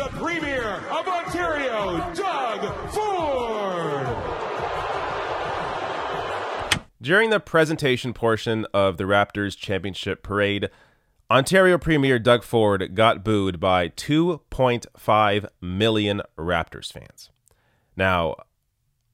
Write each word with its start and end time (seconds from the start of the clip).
the 0.00 0.08
Premier 0.16 0.76
of 0.88 1.06
Ontario, 1.06 1.98
Doug 2.14 2.90
Ford. 2.90 4.16
During 7.02 7.28
the 7.28 7.38
presentation 7.38 8.14
portion 8.14 8.64
of 8.72 8.96
the 8.96 9.04
Raptors 9.04 9.54
championship 9.54 10.22
parade, 10.22 10.70
Ontario 11.30 11.76
Premier 11.76 12.18
Doug 12.18 12.42
Ford 12.44 12.94
got 12.94 13.22
booed 13.22 13.60
by 13.60 13.90
2.5 13.90 15.46
million 15.60 16.22
Raptors 16.38 16.90
fans. 16.90 17.28
Now, 17.94 18.36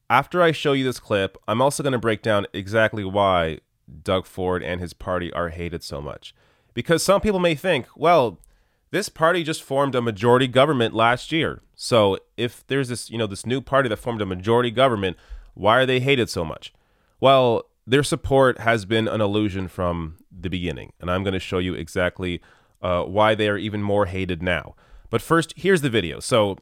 after 0.09 0.41
I 0.41 0.53
show 0.53 0.71
you 0.71 0.85
this 0.85 1.01
clip, 1.01 1.37
I'm 1.49 1.61
also 1.61 1.83
going 1.83 1.91
to 1.91 1.99
break 1.99 2.21
down 2.21 2.47
exactly 2.53 3.03
why 3.03 3.59
Doug 4.03 4.25
Ford 4.25 4.63
and 4.63 4.79
his 4.79 4.93
party 4.93 5.33
are 5.33 5.49
hated 5.49 5.83
so 5.83 5.99
much. 5.99 6.33
Because 6.73 7.03
some 7.03 7.19
people 7.19 7.39
may 7.39 7.55
think, 7.55 7.87
well, 7.97 8.39
this 8.91 9.09
party 9.09 9.43
just 9.43 9.63
formed 9.63 9.95
a 9.95 10.01
majority 10.01 10.47
government 10.47 10.93
last 10.93 11.31
year. 11.31 11.61
So 11.75 12.17
if 12.37 12.65
there's 12.67 12.89
this, 12.89 13.09
you 13.09 13.17
know, 13.17 13.27
this 13.27 13.45
new 13.45 13.61
party 13.61 13.89
that 13.89 13.97
formed 13.97 14.21
a 14.21 14.25
majority 14.25 14.71
government, 14.71 15.17
why 15.53 15.77
are 15.77 15.85
they 15.85 15.99
hated 15.99 16.29
so 16.29 16.45
much? 16.45 16.73
Well, 17.19 17.63
their 17.85 18.03
support 18.03 18.59
has 18.59 18.85
been 18.85 19.07
an 19.07 19.21
illusion 19.21 19.67
from 19.67 20.17
the 20.31 20.49
beginning, 20.49 20.93
and 20.99 21.09
I'm 21.09 21.23
going 21.23 21.33
to 21.33 21.39
show 21.39 21.57
you 21.57 21.73
exactly 21.73 22.41
uh, 22.81 23.03
why 23.03 23.33
they 23.33 23.47
are 23.49 23.57
even 23.57 23.81
more 23.81 24.05
hated 24.05 24.43
now. 24.43 24.75
But 25.09 25.21
first, 25.21 25.53
here's 25.55 25.81
the 25.81 25.89
video. 25.89 26.19
So 26.19 26.57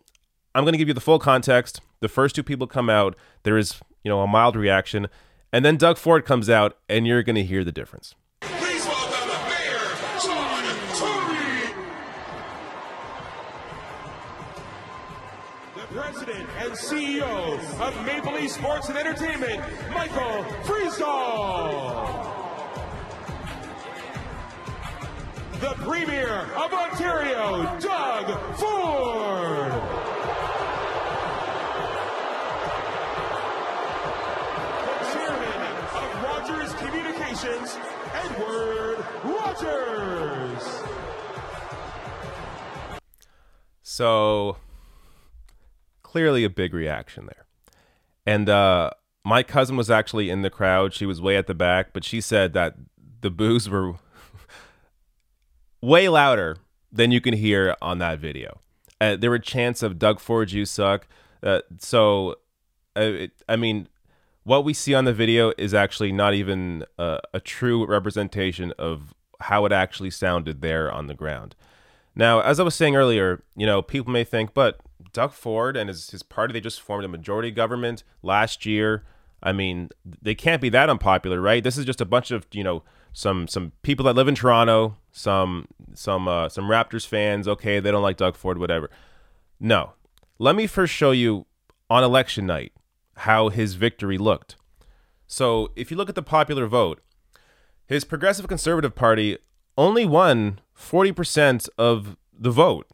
I'm 0.54 0.64
going 0.64 0.74
to 0.74 0.78
give 0.78 0.88
you 0.88 0.94
the 0.94 1.02
full 1.02 1.20
context. 1.20 1.82
The 2.00 2.08
first 2.08 2.36
two 2.36 2.44
people 2.44 2.68
come 2.68 2.90
out. 2.90 3.16
There 3.44 3.58
is, 3.58 3.80
you 4.04 4.10
know, 4.10 4.22
a 4.22 4.28
mild 4.28 4.56
reaction, 4.56 5.08
and 5.52 5.66
then 5.66 5.78
Doug 5.78 5.98
Ford 5.98 6.26
comes 6.26 6.50
out, 6.50 6.78
and 6.88 7.08
you're 7.08 7.24
going 7.24 7.36
to 7.36 7.44
hear 7.44 7.64
the 7.64 7.72
difference. 7.72 8.16
Please 8.42 8.86
welcome 8.86 9.28
Mayor 9.50 9.80
John 10.22 10.64
Tory. 10.96 11.74
The 15.76 15.88
president 15.92 16.40
and 16.40 16.50
CEO 16.76 17.58
of 17.80 18.06
Maple 18.06 18.34
Leaf 18.34 18.52
Sports 18.52 18.90
and 18.90 18.98
Entertainment, 18.98 19.62
Michael 19.94 20.44
Friisdahl. 20.64 22.32
The 25.62 25.74
Premier 25.86 26.42
of 26.56 26.74
Ontario, 26.74 27.64
Doug 27.80 28.56
Ford. 28.58 29.72
The 34.84 34.98
Chairman 35.14 35.62
of 35.96 36.24
Rogers 36.24 36.74
Communications, 36.74 37.78
Edward 38.14 39.06
Rogers. 39.24 40.84
So 43.82 44.58
clearly 46.16 46.46
a 46.46 46.50
big 46.50 46.74
reaction 46.74 47.26
there. 47.26 47.46
And 48.26 48.48
uh, 48.48 48.92
my 49.26 49.44
cousin 49.44 49.76
was 49.76 49.92
actually 49.92 50.30
in 50.30 50.44
the 50.44 50.50
crowd. 50.50 50.94
She 50.94 51.06
was 51.06 51.20
way 51.20 51.36
at 51.36 51.46
the 51.46 51.54
back, 51.54 51.88
but 51.92 52.06
she 52.06 52.22
said 52.22 52.54
that 52.54 52.76
the 53.20 53.30
boos 53.30 53.70
were 53.70 53.96
way 55.82 56.08
louder 56.08 56.56
than 56.90 57.12
you 57.12 57.20
can 57.20 57.34
hear 57.34 57.76
on 57.82 57.98
that 57.98 58.20
video. 58.20 58.62
Uh, 59.02 59.18
there 59.18 59.30
were 59.30 59.40
chants 59.40 59.84
of 59.84 60.00
Doug 60.00 60.22
Ford, 60.22 60.54
you 60.54 60.64
suck. 60.64 61.06
Uh, 61.44 61.60
so, 61.80 62.36
uh, 62.96 63.02
it, 63.02 63.32
I 63.50 63.58
mean, 63.58 63.90
what 64.46 64.64
we 64.64 64.74
see 64.74 64.94
on 64.94 65.04
the 65.04 65.14
video 65.14 65.52
is 65.58 65.74
actually 65.74 66.14
not 66.14 66.34
even 66.34 66.86
a 66.98 67.42
true 67.44 67.86
representation 67.86 68.72
of 68.80 69.14
how 69.42 69.66
it 69.66 69.74
actually 69.74 70.12
sounded 70.12 70.62
there 70.62 70.90
on 70.90 71.08
the 71.08 71.14
ground. 71.14 71.58
Now, 72.16 72.40
as 72.40 72.58
I 72.58 72.64
was 72.64 72.74
saying 72.74 72.96
earlier, 72.96 73.44
you 73.58 73.66
know, 73.66 73.82
people 73.82 74.14
may 74.14 74.24
think, 74.24 74.54
but 74.54 74.80
Doug 75.16 75.32
Ford 75.32 75.78
and 75.78 75.88
his, 75.88 76.10
his 76.10 76.24
party, 76.24 76.52
they 76.52 76.60
just 76.60 76.82
formed 76.82 77.06
a 77.06 77.08
majority 77.08 77.50
government 77.50 78.04
last 78.22 78.66
year. 78.66 79.06
I 79.42 79.54
mean, 79.54 79.90
they 80.04 80.36
can't 80.36 80.62
be 80.62 80.68
that 80.70 80.90
unpopular, 80.90 81.40
right? 81.40 81.64
This 81.64 81.78
is 81.78 81.86
just 81.86 82.02
a 82.02 82.06
bunch 82.06 82.32
of, 82.32 82.46
you 82.52 82.64
know, 82.64 82.84
some 83.14 83.48
some 83.48 83.72
people 83.82 84.04
that 84.06 84.16
live 84.16 84.28
in 84.28 84.36
Toronto, 84.36 84.98
some 85.14 85.70
some 85.94 86.28
uh, 86.28 86.50
some 86.50 86.66
Raptors 86.66 87.08
fans. 87.08 87.48
Okay, 87.48 87.80
they 87.80 87.92
don't 87.92 88.04
like 88.04 88.18
Doug 88.18 88.36
Ford, 88.36 88.58
whatever. 88.58 88.90
No, 89.58 89.94
let 90.38 90.54
me 90.54 90.68
first 90.68 90.94
show 90.94 91.12
you 91.12 91.46
on 91.90 92.04
election 92.04 92.46
night 92.46 92.74
how 93.20 93.48
his 93.48 93.76
victory 93.76 94.18
looked. 94.18 94.58
So, 95.28 95.72
if 95.78 95.90
you 95.90 95.96
look 95.96 96.10
at 96.10 96.16
the 96.16 96.22
popular 96.22 96.68
vote, 96.68 97.02
his 97.88 98.04
Progressive 98.04 98.50
Conservative 98.50 98.96
Party 98.96 99.38
only 99.78 100.06
won 100.06 100.60
40% 100.78 101.70
of 101.78 102.18
the 102.38 102.52
vote. 102.52 102.88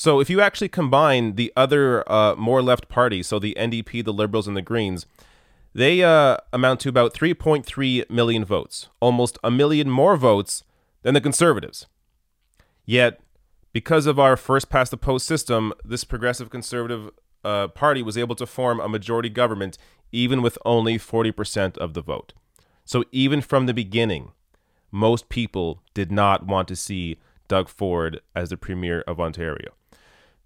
So, 0.00 0.18
if 0.18 0.30
you 0.30 0.40
actually 0.40 0.70
combine 0.70 1.34
the 1.34 1.52
other 1.54 2.10
uh, 2.10 2.34
more 2.34 2.62
left 2.62 2.88
parties, 2.88 3.26
so 3.26 3.38
the 3.38 3.54
NDP, 3.60 4.02
the 4.02 4.14
Liberals, 4.14 4.48
and 4.48 4.56
the 4.56 4.62
Greens, 4.62 5.04
they 5.74 6.02
uh, 6.02 6.38
amount 6.54 6.80
to 6.80 6.88
about 6.88 7.12
3.3 7.12 8.08
million 8.08 8.42
votes, 8.42 8.88
almost 9.00 9.36
a 9.44 9.50
million 9.50 9.90
more 9.90 10.16
votes 10.16 10.64
than 11.02 11.12
the 11.12 11.20
Conservatives. 11.20 11.86
Yet, 12.86 13.20
because 13.74 14.06
of 14.06 14.18
our 14.18 14.38
first 14.38 14.70
past 14.70 14.90
the 14.90 14.96
post 14.96 15.26
system, 15.26 15.74
this 15.84 16.04
Progressive 16.04 16.48
Conservative 16.48 17.10
uh, 17.44 17.68
Party 17.68 18.02
was 18.02 18.16
able 18.16 18.36
to 18.36 18.46
form 18.46 18.80
a 18.80 18.88
majority 18.88 19.28
government 19.28 19.76
even 20.12 20.40
with 20.40 20.56
only 20.64 20.98
40% 20.98 21.76
of 21.76 21.92
the 21.92 22.00
vote. 22.00 22.32
So, 22.86 23.04
even 23.12 23.42
from 23.42 23.66
the 23.66 23.74
beginning, 23.74 24.32
most 24.90 25.28
people 25.28 25.82
did 25.92 26.10
not 26.10 26.46
want 26.46 26.68
to 26.68 26.74
see 26.76 27.18
Doug 27.48 27.68
Ford 27.68 28.22
as 28.34 28.48
the 28.48 28.56
Premier 28.56 29.02
of 29.02 29.20
Ontario. 29.20 29.74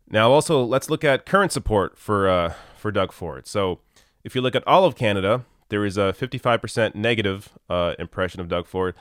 Now, 0.08 0.30
also, 0.30 0.62
let's 0.62 0.90
look 0.90 1.04
at 1.04 1.26
current 1.26 1.52
support 1.52 1.98
for 1.98 2.28
uh, 2.28 2.54
for 2.76 2.90
Doug 2.90 3.12
Ford. 3.12 3.46
So, 3.46 3.80
if 4.22 4.34
you 4.34 4.40
look 4.40 4.54
at 4.54 4.66
all 4.66 4.84
of 4.84 4.96
Canada, 4.96 5.44
there 5.68 5.84
is 5.84 5.96
a 5.96 6.14
55% 6.16 6.94
negative 6.94 7.50
uh, 7.68 7.94
impression 7.98 8.40
of 8.40 8.48
Doug 8.48 8.66
Ford. 8.66 8.94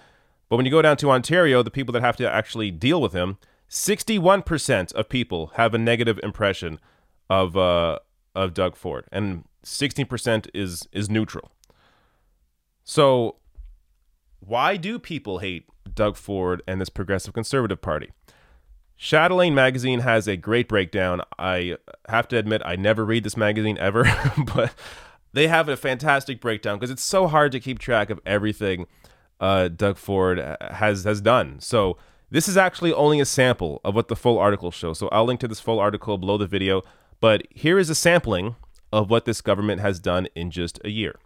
But 0.50 0.58
when 0.58 0.66
you 0.66 0.72
go 0.72 0.82
down 0.82 0.98
to 0.98 1.12
Ontario, 1.12 1.64
the 1.64 1.72
people 1.72 1.94
that 1.94 2.02
have 2.02 2.18
to 2.18 2.30
actually 2.30 2.72
deal 2.72 3.02
with 3.02 3.14
him, 3.14 3.38
61% 3.70 4.94
of 4.94 5.10
people 5.10 5.48
have 5.56 5.74
a 5.74 5.78
negative 5.78 6.20
impression 6.22 6.80
of 7.30 7.58
uh, 7.58 8.00
of 8.36 8.54
Doug 8.54 8.76
Ford, 8.76 9.06
and 9.12 9.46
16% 9.66 10.48
is 10.54 10.88
is 10.92 11.10
neutral. 11.10 11.52
So, 12.84 13.38
why 14.40 14.78
do 14.78 15.00
people 15.00 15.40
hate 15.40 15.66
Doug 15.94 16.18
Ford 16.18 16.62
and 16.68 16.82
this 16.82 16.90
Progressive 16.90 17.34
Conservative 17.34 17.82
Party? 17.82 18.12
Chatelaine 18.98 19.56
magazine 19.56 20.00
has 20.00 20.28
a 20.28 20.38
great 20.38 20.68
breakdown. 20.68 21.22
I 21.38 21.78
have 22.08 22.28
to 22.30 22.38
admit, 22.38 22.62
I 22.64 22.76
never 22.76 23.04
read 23.04 23.24
this 23.24 23.36
magazine 23.36 23.78
ever, 23.78 24.06
but 24.54 24.74
they 25.34 25.48
have 25.48 25.68
a 25.68 25.76
fantastic 25.76 26.40
breakdown 26.40 26.78
because 26.78 26.92
it's 26.92 27.04
so 27.04 27.28
hard 27.28 27.52
to 27.52 27.60
keep 27.60 27.80
track 27.80 28.10
of 28.10 28.20
everything 28.26 28.88
uh, 29.40 29.68
Doug 29.68 29.98
Ford 29.98 30.40
has 30.62 31.04
has 31.04 31.20
done. 31.20 31.60
So 31.60 31.98
this 32.30 32.48
is 32.48 32.56
actually 32.56 32.94
only 32.94 33.20
a 33.20 33.26
sample 33.26 33.82
of 33.84 33.94
what 33.94 34.08
the 34.08 34.16
full 34.16 34.40
article 34.40 34.72
shows. 34.72 34.98
So 34.98 35.08
I'll 35.10 35.26
link 35.26 35.40
to 35.42 35.48
this 35.48 35.60
full 35.60 35.80
article 35.80 36.18
below 36.18 36.38
the 36.38 36.48
video. 36.48 36.82
But 37.20 37.44
here 37.50 37.78
is 37.78 37.90
a 37.90 37.96
sampling 37.96 38.56
of 38.92 39.10
what 39.10 39.26
this 39.26 39.42
government 39.42 39.82
has 39.82 40.00
done 40.00 40.28
in 40.36 40.52
just 40.52 40.80
a 40.84 40.90
year. 40.90 41.20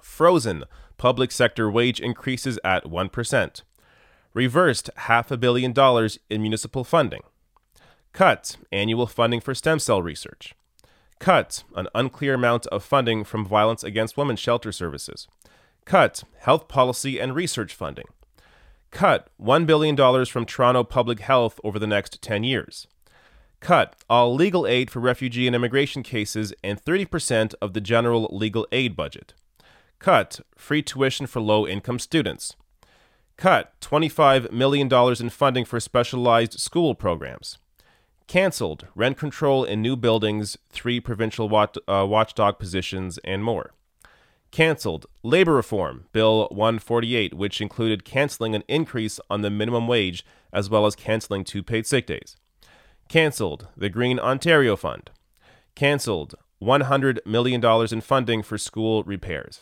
Frozen 0.00 0.64
public 0.98 1.32
sector 1.32 1.70
wage 1.70 2.00
increases 2.00 2.58
at 2.64 2.84
1%. 2.84 3.62
Reversed 4.36 4.90
half 4.96 5.30
a 5.30 5.38
billion 5.38 5.72
dollars 5.72 6.18
in 6.28 6.42
municipal 6.42 6.84
funding. 6.84 7.22
Cut 8.12 8.58
annual 8.70 9.06
funding 9.06 9.40
for 9.40 9.54
stem 9.54 9.78
cell 9.78 10.02
research. 10.02 10.52
Cut 11.18 11.64
an 11.74 11.88
unclear 11.94 12.34
amount 12.34 12.66
of 12.66 12.84
funding 12.84 13.24
from 13.24 13.46
violence 13.46 13.82
against 13.82 14.18
women 14.18 14.36
shelter 14.36 14.72
services. 14.72 15.26
Cut 15.86 16.22
health 16.40 16.68
policy 16.68 17.18
and 17.18 17.34
research 17.34 17.74
funding. 17.74 18.04
Cut 18.90 19.30
$1 19.40 19.64
billion 19.64 19.96
from 20.26 20.44
Toronto 20.44 20.84
Public 20.84 21.20
Health 21.20 21.58
over 21.64 21.78
the 21.78 21.86
next 21.86 22.20
10 22.20 22.44
years. 22.44 22.86
Cut 23.60 23.96
all 24.10 24.34
legal 24.34 24.66
aid 24.66 24.90
for 24.90 25.00
refugee 25.00 25.46
and 25.46 25.56
immigration 25.56 26.02
cases 26.02 26.52
and 26.62 26.78
30% 26.84 27.54
of 27.62 27.72
the 27.72 27.80
general 27.80 28.28
legal 28.30 28.68
aid 28.70 28.96
budget. 28.96 29.32
Cut 29.98 30.40
free 30.54 30.82
tuition 30.82 31.26
for 31.26 31.40
low 31.40 31.66
income 31.66 31.98
students. 31.98 32.54
Cut 33.36 33.78
$25 33.82 34.50
million 34.50 34.88
in 35.20 35.30
funding 35.30 35.64
for 35.64 35.78
specialized 35.78 36.58
school 36.58 36.94
programs. 36.94 37.58
Cancelled 38.26 38.86
rent 38.94 39.18
control 39.18 39.62
in 39.62 39.82
new 39.82 39.94
buildings, 39.94 40.56
three 40.70 41.00
provincial 41.00 41.48
watch, 41.48 41.76
uh, 41.86 42.06
watchdog 42.08 42.58
positions, 42.58 43.18
and 43.24 43.44
more. 43.44 43.72
Cancelled 44.50 45.06
labor 45.22 45.52
reform, 45.52 46.06
Bill 46.12 46.48
148, 46.50 47.34
which 47.34 47.60
included 47.60 48.04
canceling 48.04 48.54
an 48.54 48.64
increase 48.68 49.20
on 49.28 49.42
the 49.42 49.50
minimum 49.50 49.86
wage 49.86 50.24
as 50.52 50.70
well 50.70 50.86
as 50.86 50.96
canceling 50.96 51.44
two 51.44 51.62
paid 51.62 51.86
sick 51.86 52.06
days. 52.06 52.36
Cancelled 53.08 53.68
the 53.76 53.90
Green 53.90 54.18
Ontario 54.18 54.76
Fund. 54.76 55.10
Cancelled 55.74 56.34
$100 56.62 57.18
million 57.26 57.62
in 57.92 58.00
funding 58.00 58.42
for 58.42 58.56
school 58.56 59.02
repairs. 59.04 59.60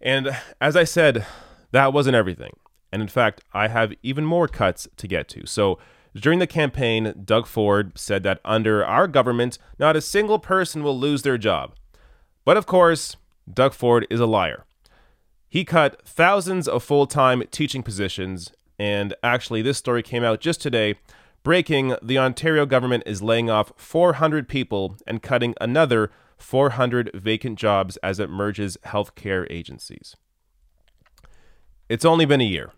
And 0.00 0.36
as 0.60 0.76
I 0.76 0.84
said, 0.84 1.26
that 1.72 1.92
wasn't 1.92 2.16
everything. 2.16 2.56
And 2.90 3.02
in 3.02 3.08
fact, 3.08 3.42
I 3.52 3.68
have 3.68 3.92
even 4.02 4.24
more 4.24 4.48
cuts 4.48 4.88
to 4.96 5.06
get 5.06 5.28
to. 5.30 5.46
So 5.46 5.78
During 6.14 6.38
the 6.38 6.46
campaign, 6.46 7.14
Doug 7.24 7.46
Ford 7.46 7.92
said 7.96 8.22
that 8.24 8.40
under 8.44 8.84
our 8.84 9.06
government, 9.06 9.58
not 9.78 9.96
a 9.96 10.00
single 10.00 10.38
person 10.38 10.82
will 10.82 10.98
lose 10.98 11.22
their 11.22 11.38
job. 11.38 11.74
But 12.44 12.56
of 12.56 12.66
course, 12.66 13.16
Doug 13.52 13.72
Ford 13.72 14.06
is 14.10 14.20
a 14.20 14.26
liar. 14.26 14.64
He 15.48 15.64
cut 15.64 16.00
thousands 16.04 16.66
of 16.66 16.82
full 16.82 17.06
time 17.06 17.42
teaching 17.50 17.82
positions, 17.82 18.50
and 18.78 19.14
actually, 19.22 19.62
this 19.62 19.78
story 19.78 20.02
came 20.02 20.24
out 20.24 20.40
just 20.40 20.60
today. 20.60 20.96
Breaking, 21.42 21.96
the 22.02 22.18
Ontario 22.18 22.66
government 22.66 23.04
is 23.06 23.22
laying 23.22 23.48
off 23.48 23.72
400 23.76 24.48
people 24.48 24.96
and 25.06 25.22
cutting 25.22 25.54
another 25.60 26.10
400 26.36 27.10
vacant 27.14 27.58
jobs 27.58 27.96
as 27.98 28.18
it 28.18 28.28
merges 28.28 28.76
healthcare 28.84 29.46
agencies. 29.50 30.16
It's 31.88 32.04
only 32.04 32.26
been 32.26 32.40
a 32.40 32.44
year. 32.44 32.72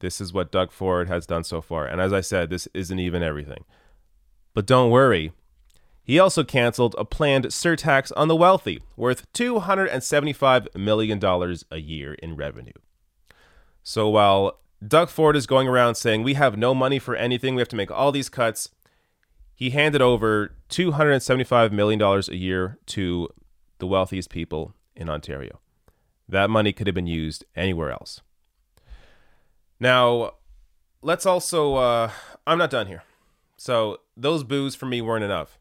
This 0.00 0.20
is 0.20 0.32
what 0.32 0.52
Doug 0.52 0.72
Ford 0.72 1.08
has 1.08 1.26
done 1.26 1.44
so 1.44 1.60
far. 1.60 1.86
And 1.86 2.00
as 2.00 2.12
I 2.12 2.20
said, 2.20 2.50
this 2.50 2.68
isn't 2.74 2.98
even 2.98 3.22
everything. 3.22 3.64
But 4.54 4.66
don't 4.66 4.90
worry. 4.90 5.32
He 6.04 6.18
also 6.18 6.44
canceled 6.44 6.94
a 6.98 7.04
planned 7.04 7.46
surtax 7.46 8.10
on 8.16 8.28
the 8.28 8.36
wealthy, 8.36 8.82
worth 8.96 9.32
$275 9.32 10.76
million 10.76 11.20
a 11.70 11.78
year 11.78 12.14
in 12.14 12.36
revenue. 12.36 12.72
So 13.82 14.08
while 14.08 14.60
Doug 14.86 15.08
Ford 15.08 15.36
is 15.36 15.46
going 15.46 15.68
around 15.68 15.94
saying, 15.94 16.22
We 16.22 16.34
have 16.34 16.56
no 16.56 16.74
money 16.74 16.98
for 16.98 17.14
anything, 17.14 17.54
we 17.54 17.60
have 17.60 17.68
to 17.68 17.76
make 17.76 17.90
all 17.90 18.10
these 18.10 18.28
cuts, 18.28 18.68
he 19.54 19.70
handed 19.70 20.02
over 20.02 20.56
$275 20.70 21.70
million 21.70 22.02
a 22.02 22.34
year 22.34 22.78
to 22.86 23.28
the 23.78 23.86
wealthiest 23.86 24.28
people 24.28 24.74
in 24.96 25.08
Ontario. 25.08 25.61
That 26.32 26.48
money 26.48 26.72
could 26.72 26.86
have 26.86 26.94
been 26.94 27.06
used 27.06 27.44
anywhere 27.54 27.90
else. 27.90 28.22
Now, 29.78 30.36
let's 31.02 31.26
also, 31.26 31.74
uh, 31.74 32.10
I'm 32.46 32.56
not 32.56 32.70
done 32.70 32.86
here. 32.86 33.02
So, 33.58 33.98
those 34.16 34.42
boos 34.42 34.74
for 34.74 34.86
me 34.86 35.02
weren't 35.02 35.24
enough. 35.24 35.58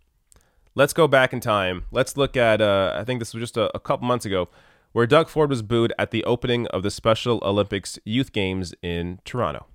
Let's 0.74 0.94
go 0.94 1.10
back 1.10 1.34
in 1.34 1.42
time. 1.42 1.84
Let's 1.92 2.16
look 2.16 2.38
at, 2.38 2.62
uh, 2.62 2.94
I 2.96 3.04
think 3.04 3.20
this 3.20 3.34
was 3.34 3.42
just 3.42 3.58
a, 3.58 3.70
a 3.76 3.82
couple 3.82 4.08
months 4.08 4.26
ago, 4.26 4.48
where 4.94 5.06
Doug 5.06 5.28
Ford 5.28 5.50
was 5.50 5.62
booed 5.62 5.92
at 6.00 6.12
the 6.12 6.24
opening 6.24 6.68
of 6.68 6.84
the 6.84 6.92
Special 6.92 7.42
Olympics 7.44 8.00
Youth 8.06 8.32
Games 8.32 8.74
in 8.82 9.20
Toronto. 9.26 9.66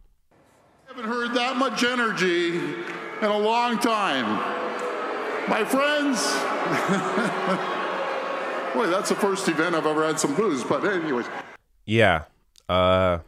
I 0.88 0.94
haven't 0.94 1.10
heard 1.10 1.34
that 1.34 1.58
much 1.58 1.84
energy 1.84 2.56
in 2.56 3.28
a 3.28 3.38
long 3.38 3.78
time. 3.78 4.24
My 5.46 5.62
friends, 5.62 6.22
boy, 8.76 8.86
that's 8.88 9.08
the 9.08 9.14
first 9.14 9.48
event 9.48 9.74
I've 9.74 9.86
ever 9.86 10.06
had 10.06 10.20
some 10.20 10.34
booze, 10.34 10.62
but 10.62 10.84
anyways. 10.84 11.26
Yeah, 11.86 12.24
uh, 12.68 13.18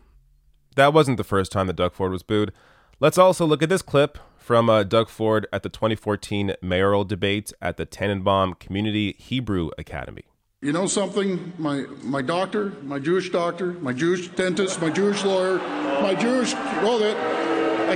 that 0.76 0.92
wasn't 0.92 1.16
the 1.16 1.24
first 1.24 1.50
time 1.52 1.66
that 1.68 1.76
Doug 1.76 1.94
Ford 1.94 2.12
was 2.12 2.22
booed. 2.22 2.52
Let's 3.00 3.16
also 3.16 3.46
look 3.46 3.62
at 3.62 3.68
this 3.68 3.82
clip 3.82 4.18
from 4.36 4.68
uh, 4.68 4.82
Doug 4.82 5.08
Ford 5.08 5.46
at 5.52 5.62
the 5.62 5.68
2014 5.68 6.54
mayoral 6.60 7.04
debate 7.04 7.52
at 7.62 7.76
the 7.76 7.86
Tanenbaum 7.86 8.58
Community 8.58 9.14
Hebrew 9.18 9.70
Academy. 9.78 10.24
You 10.60 10.72
know 10.72 10.86
something? 10.86 11.52
My 11.56 11.86
my 12.02 12.20
doctor, 12.20 12.72
my 12.82 12.98
Jewish 12.98 13.30
doctor, 13.30 13.74
my 13.74 13.92
Jewish 13.92 14.26
dentist, 14.28 14.82
my 14.82 14.90
Jewish 14.90 15.24
lawyer, 15.24 15.58
my 16.02 16.16
Jewish 16.16 16.52
all 16.82 16.98
that 16.98 17.16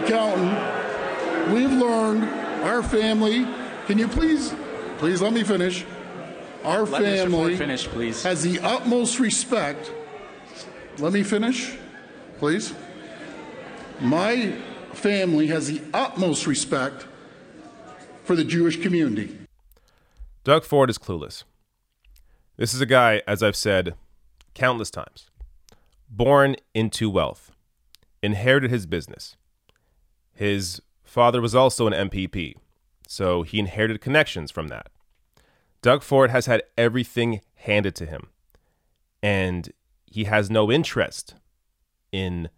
accountant. 0.00 1.52
We've 1.52 1.72
learned 1.72 2.22
our 2.62 2.84
family. 2.84 3.48
Can 3.86 3.98
you 3.98 4.06
please, 4.06 4.54
please 4.98 5.20
let 5.20 5.32
me 5.32 5.42
finish? 5.42 5.84
Our 6.64 6.84
Let 6.84 7.02
Mr. 7.02 7.30
Ford 7.30 7.30
family 7.30 7.56
finish, 7.56 7.86
please. 7.88 8.22
has 8.22 8.42
the 8.42 8.60
utmost 8.60 9.18
respect. 9.18 9.92
Let 10.98 11.12
me 11.12 11.22
finish, 11.22 11.76
please. 12.38 12.72
My 14.00 14.52
family 14.92 15.48
has 15.48 15.66
the 15.68 15.82
utmost 15.92 16.46
respect 16.46 17.06
for 18.24 18.36
the 18.36 18.44
Jewish 18.44 18.80
community. 18.80 19.36
Doug 20.44 20.64
Ford 20.64 20.90
is 20.90 20.98
clueless. 20.98 21.44
This 22.56 22.74
is 22.74 22.80
a 22.80 22.86
guy, 22.86 23.22
as 23.26 23.42
I've 23.42 23.56
said 23.56 23.94
countless 24.54 24.90
times, 24.90 25.30
born 26.08 26.56
into 26.74 27.08
wealth, 27.08 27.50
inherited 28.22 28.70
his 28.70 28.86
business. 28.86 29.36
His 30.34 30.80
father 31.02 31.40
was 31.40 31.54
also 31.54 31.86
an 31.86 32.08
MPP, 32.08 32.54
so 33.08 33.42
he 33.42 33.58
inherited 33.58 34.00
connections 34.00 34.50
from 34.50 34.68
that. 34.68 34.88
Doug 35.82 36.02
Ford 36.02 36.30
has 36.30 36.46
had 36.46 36.62
everything 36.78 37.40
handed 37.54 37.94
to 37.96 38.06
him, 38.06 38.28
and 39.22 39.72
he 40.06 40.24
has 40.24 40.48
no 40.48 40.70
interest 40.70 41.34
in 42.12 42.48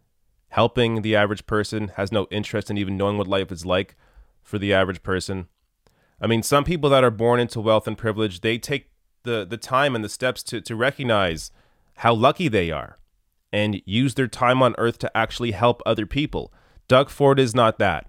helping 0.49 1.03
the 1.03 1.17
average 1.17 1.47
person, 1.47 1.89
has 1.97 2.13
no 2.13 2.27
interest 2.31 2.71
in 2.71 2.77
even 2.77 2.97
knowing 2.97 3.17
what 3.17 3.27
life 3.27 3.51
is 3.51 3.65
like 3.65 3.97
for 4.43 4.59
the 4.59 4.75
average 4.75 5.03
person. 5.03 5.49
I 6.21 6.27
mean, 6.27 6.43
some 6.43 6.65
people 6.65 6.91
that 6.91 7.03
are 7.03 7.11
born 7.11 7.41
into 7.41 7.61
wealth 7.61 7.89
and 7.89 7.99
privilege, 7.99 8.43
they 8.43 8.59
take 8.59 8.91
the, 9.25 9.45
the 9.45 9.57
time 9.57 9.95
and 9.95 10.05
the 10.05 10.09
steps 10.09 10.43
to, 10.45 10.61
to 10.61 10.77
recognize 10.77 11.51
how 11.97 12.15
lucky 12.15 12.49
they 12.49 12.71
are 12.71 12.99
and 13.53 13.81
use 13.87 14.15
their 14.15 14.29
time 14.29 14.63
on 14.63 14.75
earth 14.79 14.99
to 14.99 15.17
actually 15.17 15.53
help 15.53 15.81
other 15.87 16.07
people. 16.07 16.53
Doug 16.89 17.09
Ford 17.09 17.41
is 17.41 17.55
not 17.55 17.79
that. 17.79 18.07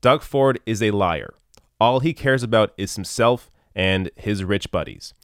Doug 0.00 0.22
Ford 0.22 0.60
is 0.66 0.82
a 0.82 0.90
liar. 0.90 1.32
All 1.80 2.00
he 2.00 2.12
cares 2.12 2.42
about 2.42 2.72
is 2.76 2.94
himself 2.94 3.50
and 3.74 4.10
his 4.16 4.44
rich 4.44 4.70
buddies. 4.70 5.14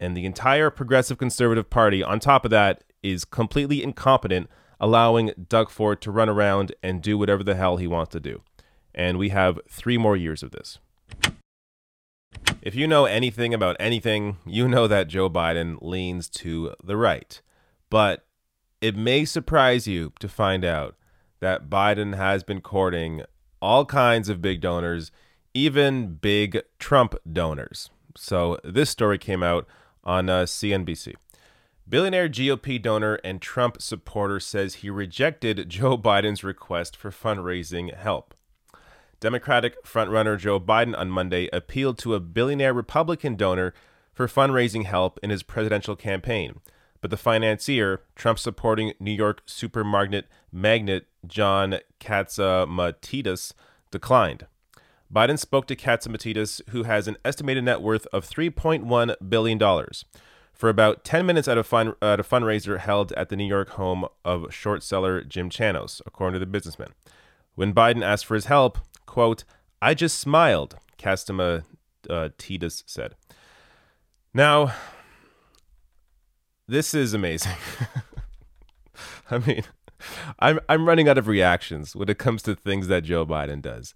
And 0.00 0.16
the 0.16 0.26
entire 0.26 0.70
Progressive 0.70 1.18
Conservative 1.18 1.70
Party, 1.70 2.02
on 2.02 2.20
top 2.20 2.44
of 2.44 2.50
that, 2.50 2.84
is 3.02 3.24
completely 3.24 3.82
incompetent, 3.82 4.48
allowing 4.80 5.32
Doug 5.48 5.70
Ford 5.70 6.00
to 6.02 6.10
run 6.10 6.28
around 6.28 6.72
and 6.82 7.02
do 7.02 7.18
whatever 7.18 7.42
the 7.42 7.56
hell 7.56 7.76
he 7.76 7.86
wants 7.86 8.12
to 8.12 8.20
do. 8.20 8.42
And 8.94 9.18
we 9.18 9.30
have 9.30 9.60
three 9.68 9.98
more 9.98 10.16
years 10.16 10.42
of 10.42 10.50
this. 10.50 10.78
If 12.62 12.74
you 12.74 12.86
know 12.86 13.04
anything 13.04 13.54
about 13.54 13.76
anything, 13.80 14.36
you 14.44 14.68
know 14.68 14.86
that 14.86 15.08
Joe 15.08 15.30
Biden 15.30 15.78
leans 15.80 16.28
to 16.30 16.74
the 16.82 16.96
right. 16.96 17.40
But 17.90 18.26
it 18.80 18.96
may 18.96 19.24
surprise 19.24 19.86
you 19.86 20.12
to 20.20 20.28
find 20.28 20.64
out 20.64 20.96
that 21.40 21.70
Biden 21.70 22.16
has 22.16 22.44
been 22.44 22.60
courting 22.60 23.22
all 23.60 23.84
kinds 23.84 24.28
of 24.28 24.42
big 24.42 24.60
donors, 24.60 25.10
even 25.58 26.14
big 26.14 26.62
Trump 26.78 27.16
donors. 27.30 27.90
So 28.16 28.58
this 28.62 28.90
story 28.90 29.18
came 29.18 29.42
out 29.42 29.66
on 30.04 30.28
uh, 30.28 30.44
CNBC. 30.44 31.14
Billionaire 31.88 32.28
GOP 32.28 32.80
donor 32.80 33.16
and 33.24 33.42
Trump 33.42 33.82
supporter 33.82 34.38
says 34.38 34.76
he 34.76 34.90
rejected 34.90 35.68
Joe 35.68 35.98
Biden's 35.98 36.44
request 36.44 36.96
for 36.96 37.10
fundraising 37.10 37.92
help. 37.92 38.34
Democratic 39.18 39.82
frontrunner 39.84 40.38
Joe 40.38 40.60
Biden 40.60 40.96
on 40.96 41.10
Monday 41.10 41.48
appealed 41.52 41.98
to 41.98 42.14
a 42.14 42.20
billionaire 42.20 42.72
Republican 42.74 43.34
donor 43.34 43.74
for 44.12 44.28
fundraising 44.28 44.84
help 44.84 45.18
in 45.24 45.30
his 45.30 45.42
presidential 45.42 45.96
campaign. 45.96 46.60
But 47.00 47.10
the 47.10 47.16
financier, 47.16 48.02
Trump 48.14 48.38
supporting 48.38 48.92
New 49.00 49.12
York 49.12 49.42
supermarket 49.46 50.26
magnate 50.52 51.06
John 51.26 51.78
Catsimatidis, 52.00 53.54
declined. 53.90 54.46
Biden 55.12 55.38
spoke 55.38 55.66
to 55.66 55.76
Catsimatidis, 55.76 56.60
who 56.70 56.82
has 56.82 57.08
an 57.08 57.16
estimated 57.24 57.64
net 57.64 57.80
worth 57.80 58.06
of 58.12 58.28
$3.1 58.28 59.14
billion, 59.28 59.86
for 60.52 60.68
about 60.68 61.04
10 61.04 61.24
minutes 61.24 61.48
at 61.48 61.56
a, 61.56 61.64
fun, 61.64 61.94
at 62.02 62.20
a 62.20 62.22
fundraiser 62.22 62.78
held 62.78 63.12
at 63.12 63.28
the 63.28 63.36
New 63.36 63.46
York 63.46 63.70
home 63.70 64.06
of 64.24 64.52
short 64.52 64.82
seller 64.82 65.22
Jim 65.22 65.48
Chanos, 65.48 66.02
according 66.04 66.34
to 66.34 66.38
the 66.38 66.50
businessman. 66.50 66.90
When 67.54 67.72
Biden 67.72 68.04
asked 68.04 68.26
for 68.26 68.34
his 68.34 68.46
help, 68.46 68.78
quote, 69.06 69.44
I 69.80 69.94
just 69.94 70.18
smiled, 70.18 70.76
uh, 72.10 72.28
said. 72.38 73.14
Now, 74.34 74.72
this 76.66 76.92
is 76.92 77.14
amazing. 77.14 77.56
I 79.30 79.38
mean, 79.38 79.62
I'm 80.38 80.60
I'm 80.68 80.86
running 80.86 81.08
out 81.08 81.18
of 81.18 81.26
reactions 81.26 81.96
when 81.96 82.08
it 82.08 82.18
comes 82.18 82.42
to 82.42 82.54
things 82.54 82.88
that 82.88 83.04
Joe 83.04 83.24
Biden 83.26 83.62
does. 83.62 83.94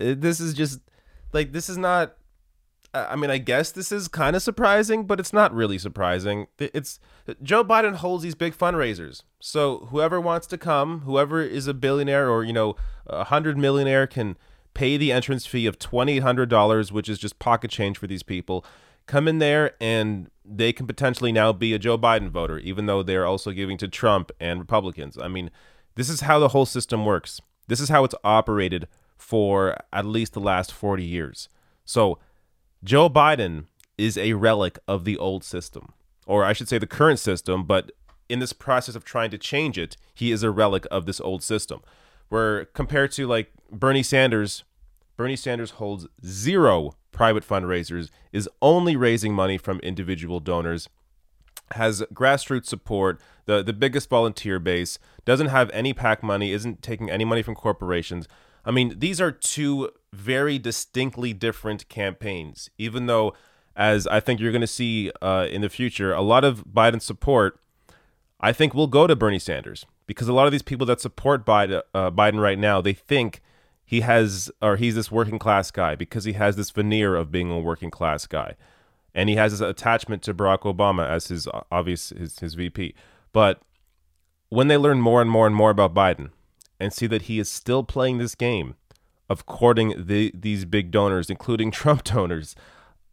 Uh, 0.00 0.14
This 0.16 0.40
is 0.40 0.54
just 0.54 0.80
like 1.32 1.52
this 1.52 1.68
is 1.68 1.76
not. 1.76 2.14
I 2.94 3.16
mean, 3.16 3.30
I 3.30 3.36
guess 3.36 3.70
this 3.70 3.92
is 3.92 4.08
kind 4.08 4.34
of 4.34 4.40
surprising, 4.40 5.04
but 5.04 5.20
it's 5.20 5.32
not 5.32 5.54
really 5.54 5.76
surprising. 5.76 6.46
It's 6.58 6.98
Joe 7.42 7.62
Biden 7.62 7.96
holds 7.96 8.22
these 8.22 8.34
big 8.34 8.56
fundraisers, 8.56 9.24
so 9.40 9.88
whoever 9.90 10.18
wants 10.18 10.46
to 10.48 10.58
come, 10.58 11.00
whoever 11.00 11.42
is 11.42 11.66
a 11.66 11.74
billionaire 11.74 12.30
or 12.30 12.44
you 12.44 12.52
know 12.52 12.76
a 13.06 13.24
hundred 13.24 13.58
millionaire, 13.58 14.06
can 14.06 14.38
pay 14.72 14.96
the 14.96 15.12
entrance 15.12 15.44
fee 15.44 15.66
of 15.66 15.78
twenty 15.78 16.16
eight 16.16 16.22
hundred 16.22 16.48
dollars, 16.48 16.90
which 16.90 17.10
is 17.10 17.18
just 17.18 17.38
pocket 17.38 17.70
change 17.70 17.98
for 17.98 18.06
these 18.06 18.22
people. 18.22 18.64
Come 19.06 19.28
in 19.28 19.38
there 19.38 19.74
and 19.80 20.30
they 20.44 20.72
can 20.72 20.86
potentially 20.86 21.32
now 21.32 21.52
be 21.52 21.74
a 21.74 21.78
Joe 21.78 21.98
Biden 21.98 22.30
voter, 22.30 22.58
even 22.58 22.86
though 22.86 23.02
they're 23.02 23.26
also 23.26 23.52
giving 23.52 23.76
to 23.78 23.88
Trump 23.88 24.30
and 24.40 24.58
Republicans. 24.58 25.18
I 25.18 25.28
mean, 25.28 25.50
this 25.94 26.08
is 26.08 26.22
how 26.22 26.38
the 26.38 26.48
whole 26.48 26.66
system 26.66 27.04
works. 27.04 27.40
This 27.68 27.80
is 27.80 27.90
how 27.90 28.04
it's 28.04 28.14
operated 28.24 28.86
for 29.18 29.76
at 29.92 30.06
least 30.06 30.32
the 30.32 30.40
last 30.40 30.72
40 30.72 31.04
years. 31.04 31.48
So, 31.84 32.18
Joe 32.82 33.10
Biden 33.10 33.64
is 33.96 34.16
a 34.16 34.34
relic 34.34 34.78
of 34.86 35.04
the 35.04 35.18
old 35.18 35.42
system, 35.42 35.92
or 36.26 36.44
I 36.44 36.52
should 36.52 36.68
say 36.68 36.78
the 36.78 36.86
current 36.86 37.18
system, 37.18 37.64
but 37.64 37.90
in 38.28 38.38
this 38.38 38.52
process 38.52 38.94
of 38.94 39.04
trying 39.04 39.30
to 39.30 39.38
change 39.38 39.76
it, 39.78 39.96
he 40.14 40.30
is 40.30 40.42
a 40.42 40.50
relic 40.50 40.86
of 40.90 41.06
this 41.06 41.20
old 41.20 41.42
system. 41.42 41.82
Where 42.28 42.66
compared 42.66 43.10
to 43.12 43.26
like 43.26 43.52
Bernie 43.70 44.02
Sanders, 44.02 44.64
Bernie 45.16 45.36
Sanders 45.36 45.72
holds 45.72 46.06
zero 46.24 46.92
private 47.10 47.46
fundraisers, 47.46 48.10
is 48.32 48.48
only 48.62 48.94
raising 48.94 49.34
money 49.34 49.58
from 49.58 49.80
individual 49.80 50.40
donors, 50.40 50.88
has 51.72 52.02
grassroots 52.14 52.66
support, 52.66 53.20
the, 53.46 53.62
the 53.62 53.72
biggest 53.72 54.08
volunteer 54.08 54.58
base, 54.58 54.98
doesn't 55.24 55.48
have 55.48 55.70
any 55.70 55.92
PAC 55.92 56.22
money, 56.22 56.52
isn't 56.52 56.82
taking 56.82 57.10
any 57.10 57.24
money 57.24 57.42
from 57.42 57.54
corporations. 57.54 58.28
I 58.68 58.70
mean, 58.70 58.98
these 58.98 59.18
are 59.18 59.32
two 59.32 59.88
very 60.12 60.58
distinctly 60.58 61.32
different 61.32 61.88
campaigns, 61.88 62.68
even 62.76 63.06
though, 63.06 63.32
as 63.74 64.06
I 64.06 64.20
think 64.20 64.40
you're 64.40 64.52
going 64.52 64.60
to 64.60 64.66
see 64.66 65.10
uh, 65.22 65.46
in 65.50 65.62
the 65.62 65.70
future, 65.70 66.12
a 66.12 66.20
lot 66.20 66.44
of 66.44 66.66
Biden 66.66 67.00
support, 67.00 67.58
I 68.40 68.52
think, 68.52 68.74
will 68.74 68.86
go 68.86 69.06
to 69.06 69.16
Bernie 69.16 69.38
Sanders 69.38 69.86
because 70.06 70.28
a 70.28 70.34
lot 70.34 70.44
of 70.44 70.52
these 70.52 70.60
people 70.60 70.86
that 70.86 71.00
support 71.00 71.46
Biden, 71.46 71.80
uh, 71.94 72.10
Biden 72.10 72.42
right 72.42 72.58
now, 72.58 72.82
they 72.82 72.92
think 72.92 73.40
he 73.86 74.02
has, 74.02 74.50
or 74.60 74.76
he's 74.76 74.94
this 74.94 75.10
working 75.10 75.38
class 75.38 75.70
guy 75.70 75.94
because 75.94 76.24
he 76.24 76.34
has 76.34 76.56
this 76.56 76.70
veneer 76.70 77.16
of 77.16 77.32
being 77.32 77.50
a 77.50 77.58
working 77.58 77.90
class 77.90 78.26
guy. 78.26 78.54
And 79.14 79.30
he 79.30 79.36
has 79.36 79.52
this 79.52 79.62
attachment 79.62 80.22
to 80.24 80.34
Barack 80.34 80.60
Obama 80.60 81.08
as 81.08 81.28
his 81.28 81.48
uh, 81.48 81.62
obvious 81.72 82.10
his, 82.10 82.38
his 82.40 82.52
VP. 82.52 82.94
But 83.32 83.62
when 84.50 84.68
they 84.68 84.76
learn 84.76 85.00
more 85.00 85.22
and 85.22 85.30
more 85.30 85.46
and 85.46 85.56
more 85.56 85.70
about 85.70 85.94
Biden, 85.94 86.32
and 86.80 86.92
see 86.92 87.06
that 87.06 87.22
he 87.22 87.38
is 87.38 87.48
still 87.48 87.82
playing 87.82 88.18
this 88.18 88.34
game 88.34 88.74
of 89.28 89.46
courting 89.46 89.94
the, 89.96 90.32
these 90.34 90.64
big 90.64 90.90
donors, 90.90 91.30
including 91.30 91.70
Trump 91.72 92.04
donors, 92.04 92.54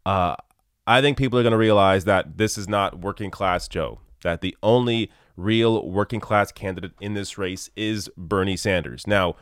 uh, 0.04 0.36
I 0.86 1.00
think 1.00 1.18
people 1.18 1.38
are 1.38 1.42
going 1.42 1.52
to 1.52 1.58
realize 1.58 2.04
that 2.04 2.38
this 2.38 2.56
is 2.56 2.68
not 2.68 3.00
working 3.00 3.30
class 3.30 3.68
Joe. 3.68 4.00
That 4.22 4.40
the 4.40 4.56
only 4.62 5.10
real 5.36 5.88
working 5.88 6.20
class 6.20 6.52
candidate 6.52 6.92
in 7.00 7.14
this 7.14 7.36
race 7.36 7.70
is 7.76 8.08
Bernie 8.16 8.56
Sanders. 8.56 9.06
Now, 9.06 9.36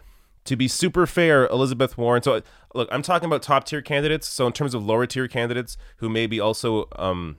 to 0.44 0.56
be 0.56 0.68
super 0.68 1.06
fair, 1.06 1.46
Elizabeth 1.46 1.96
Warren. 1.96 2.22
So, 2.22 2.42
look, 2.74 2.88
I'm 2.90 3.02
talking 3.02 3.26
about 3.26 3.42
top 3.42 3.64
tier 3.64 3.80
candidates. 3.80 4.26
So, 4.26 4.46
in 4.46 4.52
terms 4.52 4.74
of 4.74 4.84
lower 4.84 5.06
tier 5.06 5.28
candidates 5.28 5.76
who 5.98 6.08
may 6.08 6.26
be 6.26 6.40
also 6.40 6.88
um, 6.96 7.38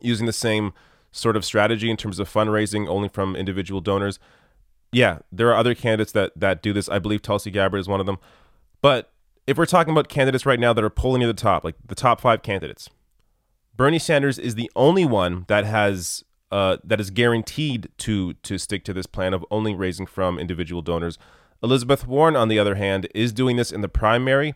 using 0.00 0.26
the 0.26 0.32
same 0.32 0.72
sort 1.12 1.36
of 1.36 1.44
strategy 1.44 1.90
in 1.90 1.96
terms 1.96 2.18
of 2.18 2.32
fundraising 2.32 2.88
only 2.88 3.08
from 3.08 3.34
individual 3.34 3.80
donors, 3.80 4.18
yeah, 4.92 5.18
there 5.30 5.48
are 5.48 5.54
other 5.54 5.74
candidates 5.74 6.12
that 6.12 6.32
that 6.36 6.62
do 6.62 6.72
this. 6.72 6.88
I 6.88 6.98
believe 6.98 7.22
Tulsi 7.22 7.50
Gabbard 7.50 7.80
is 7.80 7.88
one 7.88 8.00
of 8.00 8.06
them. 8.06 8.18
But 8.82 9.12
if 9.46 9.56
we're 9.56 9.66
talking 9.66 9.92
about 9.92 10.08
candidates 10.08 10.46
right 10.46 10.60
now 10.60 10.72
that 10.72 10.82
are 10.82 10.90
polling 10.90 11.20
near 11.20 11.28
the 11.28 11.34
top, 11.34 11.64
like 11.64 11.76
the 11.86 11.94
top 11.94 12.20
five 12.20 12.42
candidates, 12.42 12.88
Bernie 13.76 13.98
Sanders 13.98 14.38
is 14.38 14.54
the 14.54 14.70
only 14.74 15.04
one 15.04 15.44
that 15.48 15.64
has 15.64 16.24
uh, 16.50 16.78
that 16.82 17.00
is 17.00 17.10
guaranteed 17.10 17.88
to 17.98 18.34
to 18.34 18.58
stick 18.58 18.84
to 18.84 18.92
this 18.92 19.06
plan 19.06 19.32
of 19.32 19.44
only 19.50 19.74
raising 19.74 20.06
from 20.06 20.38
individual 20.38 20.82
donors. 20.82 21.18
Elizabeth 21.62 22.06
Warren, 22.06 22.36
on 22.36 22.48
the 22.48 22.58
other 22.58 22.74
hand, 22.74 23.06
is 23.14 23.32
doing 23.32 23.56
this 23.56 23.70
in 23.70 23.82
the 23.82 23.88
primary, 23.88 24.54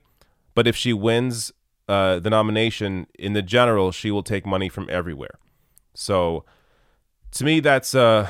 but 0.54 0.66
if 0.66 0.74
she 0.74 0.92
wins 0.92 1.52
uh, 1.86 2.18
the 2.18 2.30
nomination 2.30 3.06
in 3.18 3.34
the 3.34 3.42
general, 3.42 3.92
she 3.92 4.10
will 4.10 4.22
take 4.22 4.46
money 4.46 4.70
from 4.70 4.88
everywhere. 4.90 5.38
So, 5.92 6.44
to 7.32 7.44
me, 7.44 7.60
that's 7.60 7.94
uh, 7.94 8.28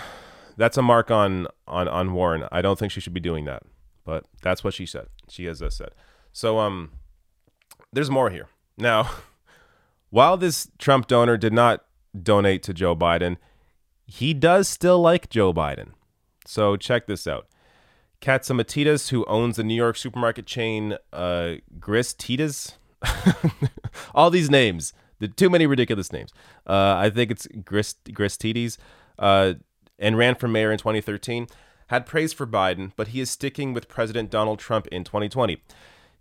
that's 0.57 0.77
a 0.77 0.83
mark 0.83 1.11
on 1.11 1.47
on 1.67 1.89
on 1.89 2.13
Warren. 2.13 2.47
I 2.51 2.63
don't 2.63 2.79
think 2.79 2.93
she 2.93 3.01
should 3.01 3.15
be 3.15 3.21
doing 3.21 3.45
that, 3.45 3.63
but 4.05 4.25
that's 4.43 4.63
what 4.63 4.75
she 4.75 4.87
said. 4.87 5.07
She 5.29 5.45
has 5.47 5.63
said. 5.71 5.91
So 6.33 6.59
um, 6.59 6.91
there's 7.93 8.11
more 8.11 8.31
here. 8.31 8.49
Now, 8.77 9.11
while 10.11 10.37
this 10.37 10.69
Trump 10.79 11.07
donor 11.07 11.37
did 11.37 11.53
not 11.53 11.85
donate 12.21 12.63
to 12.65 12.75
Joe 12.75 12.95
Biden, 12.95 13.37
he 14.07 14.35
does 14.35 14.69
still 14.69 15.01
like 15.01 15.31
Joe 15.31 15.53
Biden. 15.53 15.91
So 16.47 16.77
check 16.77 17.07
this 17.07 17.27
out. 17.27 17.47
Catsimatidis, 18.21 19.11
who 19.11 19.25
owns 19.27 19.57
the 19.57 19.65
New 19.65 19.75
York 19.75 19.97
supermarket 19.97 20.47
chain 20.47 20.97
uh, 21.13 21.57
Gristedes, 21.79 22.75
all 24.15 24.31
these 24.31 24.51
names, 24.51 24.93
the 25.19 25.29
too 25.29 25.51
many 25.51 25.67
ridiculous 25.67 26.13
names. 26.13 26.33
Uh, 26.67 26.95
I 26.97 27.11
think 27.11 27.31
it's 27.31 27.47
Grist 27.65 28.05
Gristedes. 28.13 28.79
Uh, 29.19 29.55
and 29.99 30.19
ran 30.19 30.35
for 30.35 30.49
mayor 30.49 30.73
in 30.73 30.79
2013, 30.79 31.47
had 31.89 32.07
praise 32.07 32.33
for 32.33 32.47
Biden, 32.47 32.93
but 32.97 33.09
he 33.09 33.21
is 33.21 33.31
sticking 33.31 33.73
with 33.73 33.89
President 33.89 34.31
Donald 34.31 34.59
Trump 34.59 34.87
in 34.89 35.05
2020. 35.05 35.63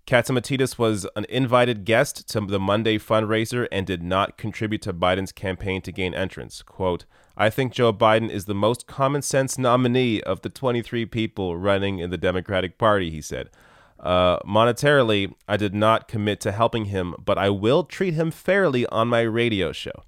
Catsimatidis 0.06 0.78
was 0.78 1.08
an 1.16 1.26
invited 1.30 1.86
guest 1.86 2.28
to 2.30 2.42
the 2.42 2.60
Monday 2.60 2.98
fundraiser 2.98 3.68
and 3.72 3.88
did 3.88 4.04
not 4.04 4.38
contribute 4.38 4.82
to 4.82 4.94
Biden's 4.94 5.32
campaign 5.32 5.82
to 5.82 5.94
gain 5.94 6.14
entrance. 6.14 6.62
Quote, 6.62 7.06
I 7.38 7.50
think 7.50 7.72
Joe 7.72 7.94
Biden 7.94 8.30
is 8.30 8.46
the 8.46 8.54
most 8.54 8.86
common 8.86 9.22
sense 9.22 9.58
nominee 9.58 10.22
of 10.22 10.42
the 10.42 10.50
23 10.50 11.06
people 11.06 11.58
running 11.58 12.00
in 12.00 12.10
the 12.10 12.18
Democratic 12.18 12.78
Party, 12.78 13.10
he 13.10 13.22
said. 13.22 13.50
Uh, 13.98 14.40
monetarily, 14.40 15.34
I 15.48 15.56
did 15.56 15.74
not 15.74 16.10
commit 16.10 16.42
to 16.42 16.52
helping 16.52 16.86
him, 16.86 17.16
but 17.24 17.38
I 17.38 17.50
will 17.50 17.86
treat 17.86 18.14
him 18.14 18.30
fairly 18.30 18.86
on 18.88 19.08
my 19.08 19.22
radio 19.22 19.72
show. 19.72 20.04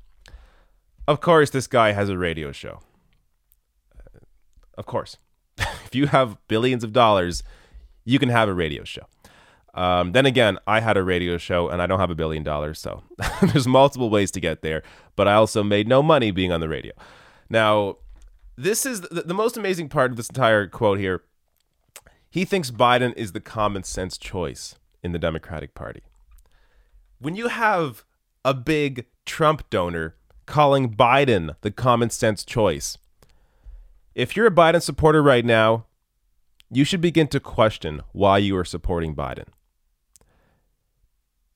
Of 1.07 1.21
course, 1.21 1.51
this 1.51 1.67
guy 1.67 1.93
has 1.93 2.09
a 2.09 2.17
radio 2.17 2.51
show. 2.51 2.81
Of 4.77 4.85
course. 4.85 5.17
if 5.57 5.93
you 5.93 6.07
have 6.07 6.37
billions 6.47 6.83
of 6.83 6.93
dollars, 6.93 7.43
you 8.03 8.19
can 8.19 8.29
have 8.29 8.49
a 8.49 8.53
radio 8.53 8.83
show. 8.83 9.03
Um, 9.73 10.13
then 10.13 10.25
again, 10.25 10.57
I 10.65 10.79
had 10.79 10.95
a 10.95 11.03
radio 11.03 11.37
show 11.37 11.67
and 11.67 11.81
I 11.81 11.85
don't 11.85 11.99
have 11.99 12.09
a 12.09 12.15
billion 12.15 12.43
dollars, 12.43 12.79
so 12.79 13.03
there's 13.41 13.67
multiple 13.67 14.09
ways 14.09 14.31
to 14.31 14.39
get 14.39 14.61
there. 14.61 14.83
But 15.15 15.27
I 15.27 15.33
also 15.33 15.63
made 15.63 15.87
no 15.87 16.01
money 16.01 16.31
being 16.31 16.51
on 16.51 16.61
the 16.61 16.69
radio. 16.69 16.93
Now, 17.49 17.97
this 18.55 18.85
is 18.85 19.01
the, 19.01 19.23
the 19.23 19.33
most 19.33 19.57
amazing 19.57 19.89
part 19.89 20.11
of 20.11 20.17
this 20.17 20.29
entire 20.29 20.67
quote 20.67 20.99
here. 20.99 21.23
He 22.29 22.45
thinks 22.45 22.71
Biden 22.71 23.13
is 23.17 23.33
the 23.33 23.41
common 23.41 23.83
sense 23.83 24.17
choice 24.17 24.75
in 25.03 25.11
the 25.11 25.19
Democratic 25.19 25.75
Party. 25.75 26.03
When 27.19 27.35
you 27.35 27.49
have 27.49 28.03
a 28.43 28.53
big 28.53 29.05
Trump 29.25 29.69
donor 29.69 30.15
calling 30.45 30.93
Biden 30.93 31.55
the 31.61 31.71
common 31.71 32.09
sense 32.09 32.45
choice, 32.45 32.97
if 34.15 34.35
you're 34.35 34.47
a 34.47 34.51
Biden 34.51 34.81
supporter 34.81 35.21
right 35.21 35.45
now, 35.45 35.85
you 36.71 36.83
should 36.83 37.01
begin 37.01 37.27
to 37.27 37.39
question 37.39 38.01
why 38.13 38.37
you 38.37 38.57
are 38.57 38.65
supporting 38.65 39.15
Biden. 39.15 39.47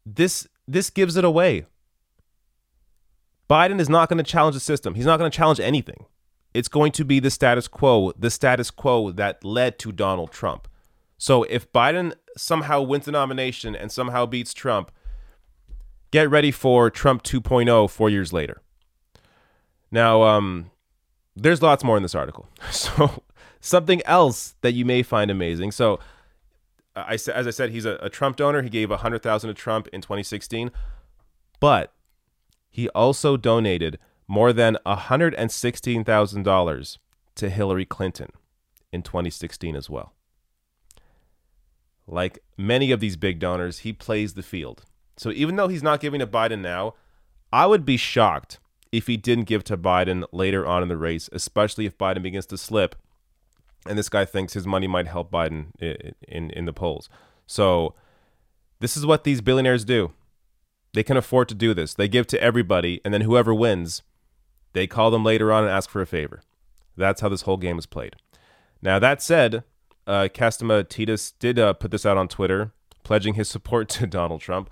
This 0.05 0.47
this 0.67 0.89
gives 0.89 1.15
it 1.15 1.25
away. 1.25 1.65
Biden 3.49 3.79
is 3.79 3.89
not 3.89 4.09
going 4.09 4.23
to 4.23 4.23
challenge 4.23 4.53
the 4.53 4.59
system. 4.59 4.93
He's 4.93 5.05
not 5.05 5.17
going 5.17 5.31
to 5.31 5.35
challenge 5.35 5.59
anything. 5.59 6.05
It's 6.53 6.67
going 6.67 6.91
to 6.93 7.05
be 7.05 7.19
the 7.19 7.31
status 7.31 7.67
quo, 7.67 8.11
the 8.17 8.29
status 8.29 8.69
quo 8.69 9.11
that 9.11 9.43
led 9.43 9.79
to 9.79 9.91
Donald 9.91 10.31
Trump. 10.31 10.67
So 11.17 11.43
if 11.43 11.71
Biden 11.71 12.13
somehow 12.37 12.81
wins 12.81 13.05
the 13.05 13.11
nomination 13.11 13.75
and 13.75 13.91
somehow 13.91 14.27
beats 14.27 14.53
Trump, 14.53 14.91
get 16.11 16.29
ready 16.29 16.51
for 16.51 16.91
Trump 16.91 17.23
2.0 17.23 17.89
4 17.89 18.09
years 18.09 18.31
later. 18.31 18.61
Now, 19.91 20.23
um, 20.23 20.69
there's 21.41 21.61
lots 21.61 21.83
more 21.83 21.97
in 21.97 22.03
this 22.03 22.15
article. 22.15 22.47
So 22.71 23.23
something 23.61 24.01
else 24.05 24.55
that 24.61 24.71
you 24.73 24.85
may 24.85 25.03
find 25.03 25.29
amazing. 25.29 25.71
So 25.71 25.99
I 26.95 27.13
as 27.13 27.29
I 27.29 27.49
said, 27.49 27.71
he's 27.71 27.85
a, 27.85 27.95
a 28.01 28.09
Trump 28.09 28.37
donor. 28.37 28.61
He 28.61 28.69
gave 28.69 28.91
a 28.91 28.97
hundred 28.97 29.21
thousand 29.21 29.49
to 29.49 29.53
Trump 29.53 29.87
in 29.87 30.01
2016, 30.01 30.71
but 31.59 31.93
he 32.69 32.89
also 32.89 33.37
donated 33.37 33.99
more 34.27 34.53
than 34.53 34.77
hundred 34.85 35.33
and 35.35 35.51
sixteen 35.51 36.03
thousand 36.03 36.43
dollars 36.43 36.99
to 37.35 37.49
Hillary 37.49 37.85
Clinton 37.85 38.31
in 38.91 39.01
2016 39.01 39.75
as 39.75 39.89
well. 39.89 40.13
Like 42.07 42.39
many 42.57 42.91
of 42.91 42.99
these 42.99 43.15
big 43.15 43.39
donors, 43.39 43.79
he 43.79 43.93
plays 43.93 44.33
the 44.33 44.43
field. 44.43 44.83
So 45.15 45.31
even 45.31 45.55
though 45.55 45.67
he's 45.67 45.83
not 45.83 45.99
giving 45.99 46.19
to 46.19 46.27
Biden 46.27 46.61
now, 46.61 46.95
I 47.53 47.65
would 47.65 47.85
be 47.85 47.97
shocked 47.97 48.59
if 48.91 49.07
he 49.07 49.17
didn't 49.17 49.45
give 49.45 49.63
to 49.65 49.77
Biden 49.77 50.25
later 50.31 50.65
on 50.65 50.81
in 50.81 50.89
the 50.89 50.97
race, 50.97 51.29
especially 51.31 51.85
if 51.85 51.97
Biden 51.97 52.23
begins 52.23 52.45
to 52.47 52.57
slip 52.57 52.95
and 53.85 53.97
this 53.97 54.09
guy 54.09 54.25
thinks 54.25 54.53
his 54.53 54.67
money 54.67 54.87
might 54.87 55.07
help 55.07 55.31
Biden 55.31 55.67
in, 55.79 56.13
in, 56.27 56.49
in 56.51 56.65
the 56.65 56.73
polls. 56.73 57.09
So 57.47 57.95
this 58.79 58.97
is 58.97 59.05
what 59.05 59.23
these 59.23 59.41
billionaires 59.41 59.85
do. 59.85 60.11
They 60.93 61.03
can 61.03 61.17
afford 61.17 61.49
to 61.49 61.55
do 61.55 61.73
this. 61.73 61.93
They 61.93 62.07
give 62.07 62.27
to 62.27 62.41
everybody, 62.41 62.99
and 63.05 63.13
then 63.13 63.21
whoever 63.21 63.53
wins, 63.53 64.01
they 64.73 64.87
call 64.87 65.11
them 65.11 65.23
later 65.23 65.51
on 65.51 65.63
and 65.63 65.71
ask 65.71 65.89
for 65.89 66.01
a 66.01 66.07
favor. 66.07 66.41
That's 66.97 67.21
how 67.21 67.29
this 67.29 67.43
whole 67.43 67.57
game 67.57 67.77
is 67.77 67.85
played. 67.85 68.15
Now, 68.81 68.99
that 68.99 69.21
said, 69.21 69.63
uh, 70.07 70.29
Catsimatidis 70.33 71.33
did 71.39 71.59
uh, 71.59 71.73
put 71.73 71.91
this 71.91 72.05
out 72.05 72.17
on 72.17 72.27
Twitter, 72.27 72.71
pledging 73.03 73.35
his 73.35 73.47
support 73.47 73.87
to 73.89 74.07
Donald 74.07 74.41
Trump. 74.41 74.69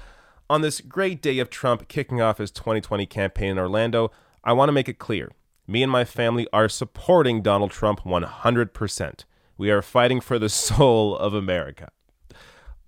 On 0.50 0.62
this 0.62 0.80
great 0.80 1.22
day 1.22 1.40
of 1.40 1.50
Trump 1.50 1.88
kicking 1.90 2.22
off 2.22 2.38
his 2.38 2.52
2020 2.52 3.06
campaign 3.06 3.52
in 3.52 3.60
Orlando, 3.60 4.12
I 4.44 4.54
want 4.54 4.70
to 4.70 4.74
make 4.74 4.88
it 4.88 5.00
clear 5.00 5.32
me 5.68 5.84
and 5.84 5.92
my 5.92 6.06
family 6.06 6.48
are 6.54 6.70
supporting 6.70 7.42
Donald 7.42 7.72
Trump 7.72 8.02
100%. 8.06 9.26
We 9.58 9.70
are 9.70 9.82
fighting 9.82 10.22
for 10.22 10.40
the 10.40 10.50
soul 10.68 11.18
of 11.18 11.34
America. 11.34 11.90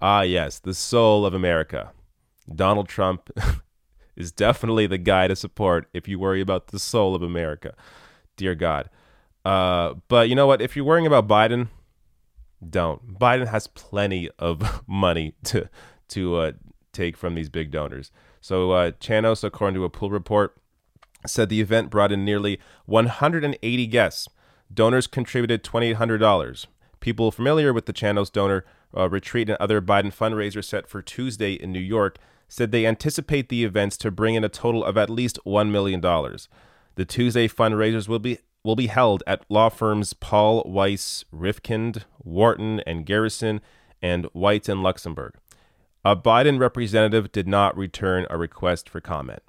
Ah, 0.01 0.21
yes, 0.21 0.59
the 0.59 0.73
soul 0.73 1.25
of 1.25 1.33
America. 1.33 1.91
Donald 2.53 2.87
Trump 2.87 3.29
is 4.15 4.31
definitely 4.31 4.87
the 4.87 4.97
guy 4.97 5.27
to 5.27 5.35
support 5.35 5.89
if 5.93 6.07
you 6.07 6.17
worry 6.17 6.39
about 6.39 6.67
the 6.67 6.79
soul 6.79 7.13
of 7.13 7.21
America. 7.21 7.75
Dear 8.37 8.55
God. 8.55 8.89
Uh, 9.43 9.95
but 10.07 10.29
you 10.29 10.35
know 10.35 10.47
what? 10.47 10.61
If 10.61 10.77
you're 10.77 10.85
worrying 10.85 11.07
about 11.07 11.27
Biden, 11.27 11.67
don't. 12.67 13.19
Biden 13.19 13.47
has 13.47 13.67
plenty 13.67 14.29
of 14.39 14.83
money 14.87 15.33
to 15.45 15.69
to 16.09 16.35
uh, 16.37 16.51
take 16.99 17.17
from 17.17 17.35
these 17.35 17.49
big 17.49 17.71
donors. 17.71 18.11
So 18.41 18.71
uh, 18.71 18.91
Chanos, 18.91 19.43
according 19.43 19.75
to 19.75 19.85
a 19.85 19.89
pool 19.89 20.09
report, 20.09 20.55
said 21.25 21.49
the 21.49 21.61
event 21.61 21.89
brought 21.89 22.11
in 22.11 22.25
nearly 22.25 22.59
180 22.85 23.87
guests. 23.87 24.27
Donors 24.73 25.07
contributed 25.07 25.63
$2,800. 25.63 26.65
People 26.99 27.31
familiar 27.31 27.73
with 27.73 27.85
the 27.85 27.93
Chanos 27.93 28.31
donor 28.31 28.65
uh, 28.95 29.09
retreat 29.09 29.49
and 29.49 29.57
other 29.59 29.81
Biden 29.81 30.13
fundraisers 30.13 30.65
set 30.65 30.87
for 30.87 31.01
Tuesday 31.01 31.53
in 31.53 31.71
New 31.71 31.79
York 31.79 32.17
said 32.47 32.71
they 32.71 32.85
anticipate 32.85 33.49
the 33.49 33.63
events 33.63 33.95
to 33.97 34.11
bring 34.11 34.35
in 34.35 34.43
a 34.43 34.49
total 34.49 34.83
of 34.83 34.97
at 34.97 35.09
least 35.09 35.39
$1 35.45 35.69
million. 35.69 36.01
The 36.01 37.05
Tuesday 37.05 37.47
fundraisers 37.47 38.07
will 38.07 38.19
be 38.19 38.39
will 38.61 38.75
be 38.75 38.87
held 38.87 39.23
at 39.25 39.45
law 39.47 39.69
firms 39.69 40.11
Paul 40.11 40.63
Weiss, 40.65 41.23
Rifkind, 41.33 42.03
Wharton, 42.19 42.81
and 42.81 43.05
Garrison, 43.05 43.61
and 44.01 44.25
Weitz 44.33 44.67
and 44.67 44.81
Luxenberg. 44.81 45.31
A 46.09 46.15
Biden 46.15 46.59
representative 46.59 47.31
did 47.31 47.47
not 47.47 47.77
return 47.77 48.25
a 48.31 48.37
request 48.37 48.89
for 48.89 48.99
comment. 48.99 49.43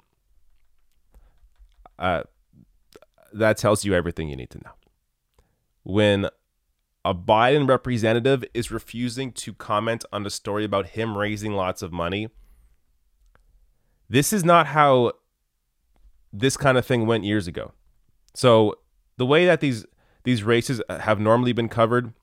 Uh, 1.97 2.21
that 3.33 3.57
tells 3.57 3.83
you 3.83 3.95
everything 3.95 4.29
you 4.29 4.35
need 4.35 4.51
to 4.51 4.59
know. 4.59 4.69
When 5.81 6.27
a 7.03 7.15
Biden 7.15 7.67
representative 7.67 8.45
is 8.53 8.69
refusing 8.69 9.31
to 9.31 9.55
comment 9.55 10.05
on 10.13 10.23
a 10.23 10.29
story 10.29 10.63
about 10.63 10.89
him 10.89 11.17
raising 11.17 11.53
lots 11.53 11.81
of 11.81 11.91
money, 11.91 12.29
this 14.07 14.31
is 14.31 14.45
not 14.45 14.67
how 14.67 15.13
this 16.31 16.57
kind 16.57 16.77
of 16.77 16.85
thing 16.85 17.07
went 17.07 17.23
years 17.23 17.47
ago. 17.47 17.71
So 18.35 18.75
the 19.17 19.25
way 19.25 19.47
that 19.47 19.61
these 19.61 19.87
these 20.25 20.43
races 20.43 20.79
have 20.87 21.19
normally 21.19 21.53
been 21.53 21.69
covered, 21.69 22.13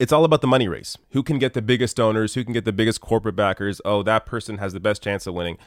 it's 0.00 0.12
all 0.12 0.24
about 0.24 0.40
the 0.40 0.46
money 0.46 0.66
race. 0.66 0.96
Who 1.10 1.22
can 1.22 1.38
get 1.38 1.52
the 1.52 1.60
biggest 1.60 1.98
donors? 1.98 2.32
Who 2.32 2.42
can 2.42 2.54
get 2.54 2.64
the 2.64 2.72
biggest 2.72 3.02
corporate 3.02 3.36
backers? 3.36 3.82
Oh, 3.84 4.02
that 4.02 4.24
person 4.24 4.56
has 4.56 4.72
the 4.72 4.80
best 4.80 5.02
chance 5.02 5.26
of 5.26 5.34
winning. 5.34 5.58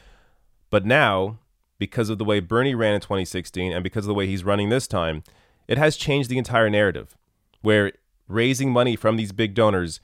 But 0.70 0.84
now, 0.84 1.38
because 1.78 2.10
of 2.10 2.18
the 2.18 2.24
way 2.24 2.40
Bernie 2.40 2.74
ran 2.74 2.94
in 2.94 3.00
2016 3.00 3.72
and 3.72 3.84
because 3.84 4.04
of 4.04 4.08
the 4.08 4.14
way 4.14 4.26
he's 4.26 4.42
running 4.42 4.70
this 4.70 4.88
time, 4.88 5.22
it 5.68 5.78
has 5.78 5.96
changed 5.96 6.28
the 6.28 6.36
entire 6.36 6.68
narrative 6.68 7.16
where 7.62 7.92
raising 8.26 8.72
money 8.72 8.96
from 8.96 9.16
these 9.16 9.30
big 9.30 9.54
donors 9.54 10.00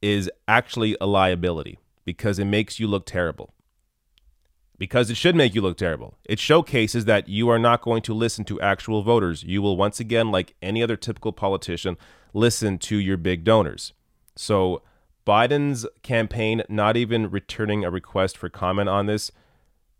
is 0.00 0.30
actually 0.48 0.96
a 0.98 1.06
liability 1.06 1.78
because 2.06 2.38
it 2.38 2.46
makes 2.46 2.80
you 2.80 2.86
look 2.86 3.04
terrible 3.04 3.52
because 4.80 5.10
it 5.10 5.16
should 5.18 5.36
make 5.36 5.54
you 5.54 5.60
look 5.60 5.76
terrible. 5.76 6.16
It 6.24 6.38
showcases 6.38 7.04
that 7.04 7.28
you 7.28 7.50
are 7.50 7.58
not 7.58 7.82
going 7.82 8.00
to 8.00 8.14
listen 8.14 8.46
to 8.46 8.58
actual 8.62 9.02
voters. 9.02 9.42
You 9.42 9.60
will 9.60 9.76
once 9.76 10.00
again, 10.00 10.30
like 10.30 10.54
any 10.62 10.82
other 10.82 10.96
typical 10.96 11.32
politician, 11.32 11.98
listen 12.32 12.78
to 12.78 12.96
your 12.96 13.18
big 13.18 13.44
donors. 13.44 13.92
So 14.36 14.80
Biden's 15.26 15.86
campaign 16.02 16.62
not 16.70 16.96
even 16.96 17.30
returning 17.30 17.84
a 17.84 17.90
request 17.90 18.38
for 18.38 18.48
comment 18.48 18.88
on 18.88 19.04
this 19.04 19.30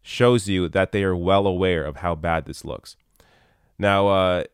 shows 0.01 0.49
you 0.49 0.67
that 0.71 0.93
they 0.93 1.05
are 1.05 1.15
well 1.15 1.47
aware 1.47 1.85
of 1.85 1.97
how 1.97 2.15
bad 2.15 2.47
this 2.47 2.65
looks. 2.65 2.97
Now, 3.79 4.09
uh, 4.09 4.45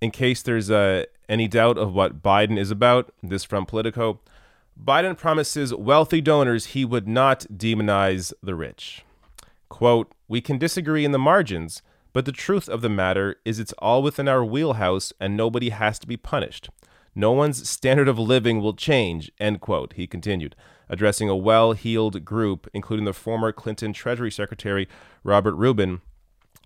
in 0.00 0.12
case 0.12 0.42
there's 0.42 0.70
uh, 0.70 1.06
any 1.28 1.48
doubt 1.48 1.76
of 1.76 1.92
what 1.92 2.22
Biden 2.22 2.56
is 2.56 2.70
about, 2.70 3.12
this 3.20 3.42
from 3.42 3.66
Politico, 3.66 4.20
Biden 4.80 5.18
promises 5.18 5.74
wealthy 5.74 6.20
donors 6.20 6.66
he 6.66 6.84
would 6.84 7.08
not 7.08 7.46
demonize 7.52 8.32
the 8.40 8.54
rich. 8.54 9.04
Quote, 9.72 10.12
We 10.28 10.42
can 10.42 10.58
disagree 10.58 11.02
in 11.02 11.12
the 11.12 11.18
margins, 11.18 11.80
but 12.12 12.26
the 12.26 12.30
truth 12.30 12.68
of 12.68 12.82
the 12.82 12.90
matter 12.90 13.36
is 13.42 13.58
it's 13.58 13.72
all 13.78 14.02
within 14.02 14.28
our 14.28 14.44
wheelhouse 14.44 15.14
and 15.18 15.34
nobody 15.34 15.70
has 15.70 15.98
to 16.00 16.06
be 16.06 16.18
punished. 16.18 16.68
No 17.14 17.32
one's 17.32 17.66
standard 17.66 18.06
of 18.06 18.18
living 18.18 18.60
will 18.60 18.74
change, 18.74 19.32
end 19.40 19.62
quote, 19.62 19.94
he 19.94 20.06
continued, 20.06 20.54
addressing 20.90 21.30
a 21.30 21.34
well 21.34 21.72
heeled 21.72 22.22
group, 22.22 22.68
including 22.74 23.06
the 23.06 23.14
former 23.14 23.50
Clinton 23.50 23.94
Treasury 23.94 24.30
Secretary 24.30 24.90
Robert 25.24 25.54
Rubin, 25.54 26.02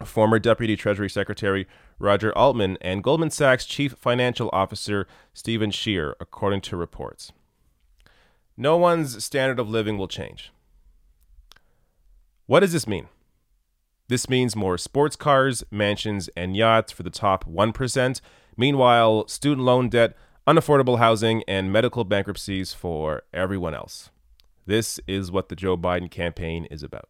former 0.05 0.41
Deputy 0.41 0.75
Treasury 0.75 1.09
Secretary 1.09 1.69
Roger 2.01 2.37
Altman, 2.37 2.77
and 2.81 3.05
Goldman 3.05 3.31
Sachs 3.31 3.67
Chief 3.67 3.93
Financial 3.93 4.51
Officer 4.53 5.07
Stephen 5.33 5.71
Scherr, 5.71 6.15
according 6.19 6.63
to 6.63 6.77
reports. 6.77 7.31
No 8.57 8.77
one's 8.77 9.23
standard 9.23 9.61
of 9.61 9.71
living 9.71 9.97
will 9.97 10.09
change. 10.09 10.51
What 12.47 12.61
does 12.61 12.73
this 12.73 12.87
mean? 12.87 13.09
This 14.07 14.29
means 14.29 14.55
more 14.55 14.79
sports 14.79 15.17
cars, 15.17 15.65
mansions, 15.73 16.31
and 16.37 16.57
yachts 16.57 16.93
for 16.93 17.03
the 17.03 17.11
top 17.11 17.45
1%. 17.45 18.21
Meanwhile, 18.57 19.27
student 19.27 19.65
loan 19.65 19.89
debt, 19.89 20.17
unaffordable 20.47 20.99
housing, 20.99 21.43
and 21.49 21.73
medical 21.73 22.05
bankruptcies 22.05 22.73
for 22.73 23.23
everyone 23.35 23.75
else. 23.75 24.11
This 24.65 25.01
is 25.09 25.33
what 25.33 25.49
the 25.49 25.57
Joe 25.57 25.77
Biden 25.77 26.09
campaign 26.09 26.67
is 26.67 26.85
about. 26.85 27.09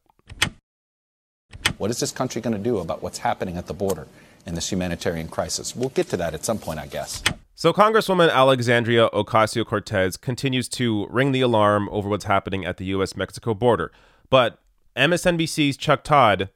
What 1.76 1.90
is 1.90 2.00
this 2.00 2.12
country 2.12 2.40
going 2.40 2.56
to 2.56 2.62
do 2.62 2.78
about 2.78 3.02
what's 3.02 3.18
happening 3.18 3.58
at 3.58 3.66
the 3.66 3.74
border 3.74 4.06
in 4.46 4.54
this 4.54 4.72
humanitarian 4.72 5.28
crisis? 5.28 5.76
We'll 5.76 5.90
get 5.90 6.08
to 6.08 6.16
that 6.16 6.32
at 6.32 6.46
some 6.46 6.58
point, 6.58 6.80
I 6.80 6.86
guess. 6.86 7.22
So, 7.54 7.74
Congresswoman 7.74 8.30
Alexandria 8.30 9.10
Ocasio 9.10 9.66
Cortez 9.66 10.16
continues 10.16 10.66
to 10.70 11.06
ring 11.10 11.32
the 11.32 11.42
alarm 11.42 11.90
over 11.92 12.08
what's 12.08 12.24
happening 12.24 12.64
at 12.64 12.78
the 12.78 12.86
U.S. 12.86 13.16
Mexico 13.16 13.52
border. 13.52 13.92
But 14.30 14.60
MSNBC's 14.96 15.76
Chuck 15.76 16.04
Todd, 16.04 16.48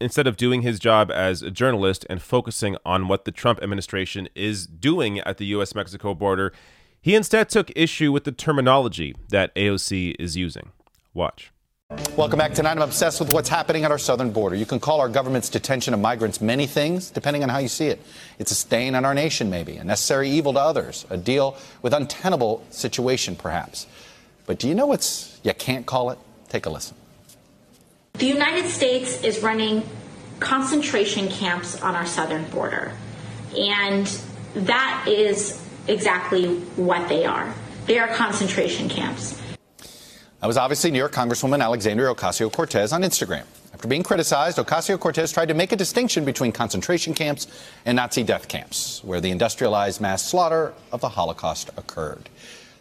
instead 0.00 0.26
of 0.26 0.36
doing 0.36 0.62
his 0.62 0.80
job 0.80 1.08
as 1.10 1.40
a 1.40 1.52
journalist 1.52 2.04
and 2.10 2.20
focusing 2.20 2.76
on 2.84 3.06
what 3.06 3.24
the 3.24 3.30
Trump 3.30 3.62
administration 3.62 4.28
is 4.34 4.66
doing 4.66 5.20
at 5.20 5.38
the 5.38 5.46
US 5.46 5.72
Mexico 5.72 6.12
border, 6.12 6.52
he 7.00 7.14
instead 7.14 7.48
took 7.48 7.70
issue 7.76 8.10
with 8.10 8.24
the 8.24 8.32
terminology 8.32 9.14
that 9.28 9.54
AOC 9.54 10.16
is 10.18 10.36
using. 10.36 10.72
Watch. 11.14 11.52
Welcome 12.16 12.40
back. 12.40 12.54
Tonight, 12.54 12.72
I'm 12.72 12.82
obsessed 12.82 13.20
with 13.20 13.32
what's 13.32 13.48
happening 13.48 13.84
at 13.84 13.92
our 13.92 13.98
southern 13.98 14.32
border. 14.32 14.56
You 14.56 14.66
can 14.66 14.80
call 14.80 15.00
our 15.00 15.08
government's 15.08 15.48
detention 15.48 15.94
of 15.94 16.00
migrants 16.00 16.40
many 16.40 16.66
things, 16.66 17.10
depending 17.10 17.44
on 17.44 17.48
how 17.48 17.58
you 17.58 17.68
see 17.68 17.86
it. 17.86 18.00
It's 18.40 18.50
a 18.50 18.56
stain 18.56 18.96
on 18.96 19.04
our 19.04 19.14
nation, 19.14 19.48
maybe, 19.48 19.76
a 19.76 19.84
necessary 19.84 20.28
evil 20.28 20.52
to 20.54 20.58
others, 20.58 21.06
a 21.08 21.16
deal 21.16 21.56
with 21.82 21.92
untenable 21.92 22.66
situation, 22.70 23.36
perhaps. 23.36 23.86
But 24.46 24.58
do 24.58 24.66
you 24.66 24.74
know 24.74 24.86
what's 24.86 25.38
you 25.44 25.54
can't 25.54 25.86
call 25.86 26.10
it? 26.10 26.18
Take 26.48 26.66
a 26.66 26.70
listen. 26.70 26.96
The 28.18 28.26
United 28.26 28.68
States 28.68 29.22
is 29.22 29.42
running 29.42 29.86
concentration 30.40 31.28
camps 31.28 31.82
on 31.82 31.94
our 31.94 32.06
southern 32.06 32.44
border. 32.44 32.92
And 33.56 34.06
that 34.54 35.04
is 35.06 35.62
exactly 35.86 36.56
what 36.76 37.10
they 37.10 37.26
are. 37.26 37.52
They 37.84 37.98
are 37.98 38.08
concentration 38.08 38.88
camps. 38.88 39.40
That 40.40 40.46
was 40.46 40.56
obviously 40.56 40.90
New 40.90 40.98
York 40.98 41.12
Congresswoman 41.12 41.62
Alexandria 41.62 42.14
Ocasio 42.14 42.50
Cortez 42.50 42.92
on 42.92 43.02
Instagram. 43.02 43.44
After 43.74 43.86
being 43.86 44.02
criticized, 44.02 44.56
Ocasio 44.56 44.98
Cortez 44.98 45.30
tried 45.30 45.48
to 45.48 45.54
make 45.54 45.72
a 45.72 45.76
distinction 45.76 46.24
between 46.24 46.52
concentration 46.52 47.12
camps 47.12 47.46
and 47.84 47.96
Nazi 47.96 48.22
death 48.22 48.48
camps, 48.48 49.04
where 49.04 49.20
the 49.20 49.30
industrialized 49.30 50.00
mass 50.00 50.26
slaughter 50.26 50.72
of 50.90 51.02
the 51.02 51.10
Holocaust 51.10 51.68
occurred. 51.76 52.30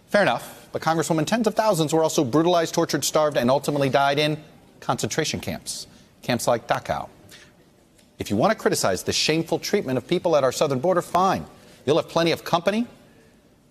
Fair 0.07 0.21
enough, 0.21 0.69
but 0.71 0.81
Congresswoman, 0.81 1.25
tens 1.25 1.47
of 1.47 1.55
thousands 1.55 1.93
were 1.93 2.03
also 2.03 2.23
brutalized, 2.23 2.73
tortured, 2.73 3.03
starved, 3.03 3.35
and 3.35 3.51
ultimately 3.51 3.89
died 3.89 4.19
in 4.19 4.37
concentration 4.79 5.39
camps, 5.39 5.87
camps 6.21 6.47
like 6.47 6.67
Dachau. 6.67 7.09
If 8.17 8.29
you 8.29 8.37
want 8.37 8.53
to 8.53 8.57
criticize 8.57 9.03
the 9.03 9.13
shameful 9.13 9.59
treatment 9.59 9.97
of 9.97 10.07
people 10.07 10.35
at 10.35 10.43
our 10.43 10.51
southern 10.51 10.79
border, 10.79 11.01
fine. 11.01 11.45
You'll 11.85 11.97
have 11.97 12.09
plenty 12.09 12.31
of 12.31 12.43
company, 12.43 12.87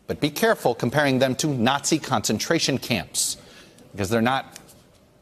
but 0.06 0.20
be 0.20 0.30
careful 0.30 0.74
comparing 0.74 1.18
them 1.18 1.34
to 1.36 1.48
Nazi 1.48 1.98
concentration 1.98 2.78
camps 2.78 3.38
because 3.92 4.10
they're 4.10 4.20
not 4.20 4.58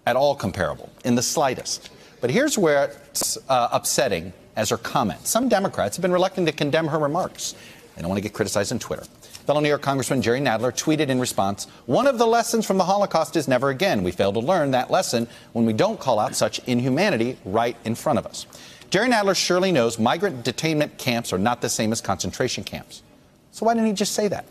at 0.06 0.16
all 0.16 0.34
comparable 0.34 0.90
in 1.04 1.14
the 1.14 1.22
slightest. 1.22 1.90
But 2.20 2.30
here's 2.30 2.58
where 2.58 2.96
it's 3.10 3.38
uh, 3.48 3.68
upsetting 3.72 4.32
as 4.56 4.70
her 4.70 4.76
comment. 4.76 5.26
Some 5.26 5.48
Democrats 5.48 5.96
have 5.96 6.02
been 6.02 6.12
reluctant 6.12 6.46
to 6.48 6.52
condemn 6.52 6.88
her 6.88 6.98
remarks. 6.98 7.54
They 7.94 8.02
don't 8.02 8.08
want 8.08 8.18
to 8.18 8.22
get 8.22 8.32
criticized 8.32 8.72
on 8.72 8.78
Twitter. 8.78 9.04
Fellow 9.46 9.58
New 9.60 9.68
York 9.68 9.82
Congressman 9.82 10.22
Jerry 10.22 10.40
Nadler 10.40 10.70
tweeted 10.70 11.08
in 11.08 11.18
response 11.18 11.66
One 11.86 12.06
of 12.06 12.18
the 12.18 12.26
lessons 12.26 12.64
from 12.64 12.78
the 12.78 12.84
Holocaust 12.84 13.34
is 13.34 13.48
never 13.48 13.70
again. 13.70 14.04
We 14.04 14.12
fail 14.12 14.32
to 14.32 14.38
learn 14.38 14.70
that 14.70 14.90
lesson 14.90 15.26
when 15.52 15.66
we 15.66 15.72
don't 15.72 15.98
call 15.98 16.20
out 16.20 16.36
such 16.36 16.60
inhumanity 16.60 17.38
right 17.44 17.76
in 17.84 17.96
front 17.96 18.20
of 18.20 18.26
us. 18.26 18.46
Jerry 18.90 19.08
Nadler 19.08 19.34
surely 19.34 19.72
knows 19.72 19.98
migrant 19.98 20.44
detainment 20.44 20.96
camps 20.96 21.32
are 21.32 21.38
not 21.38 21.60
the 21.60 21.68
same 21.68 21.90
as 21.90 22.00
concentration 22.00 22.62
camps. 22.62 23.02
So 23.50 23.66
why 23.66 23.74
didn't 23.74 23.88
he 23.88 23.94
just 23.94 24.12
say 24.12 24.28
that? 24.28 24.44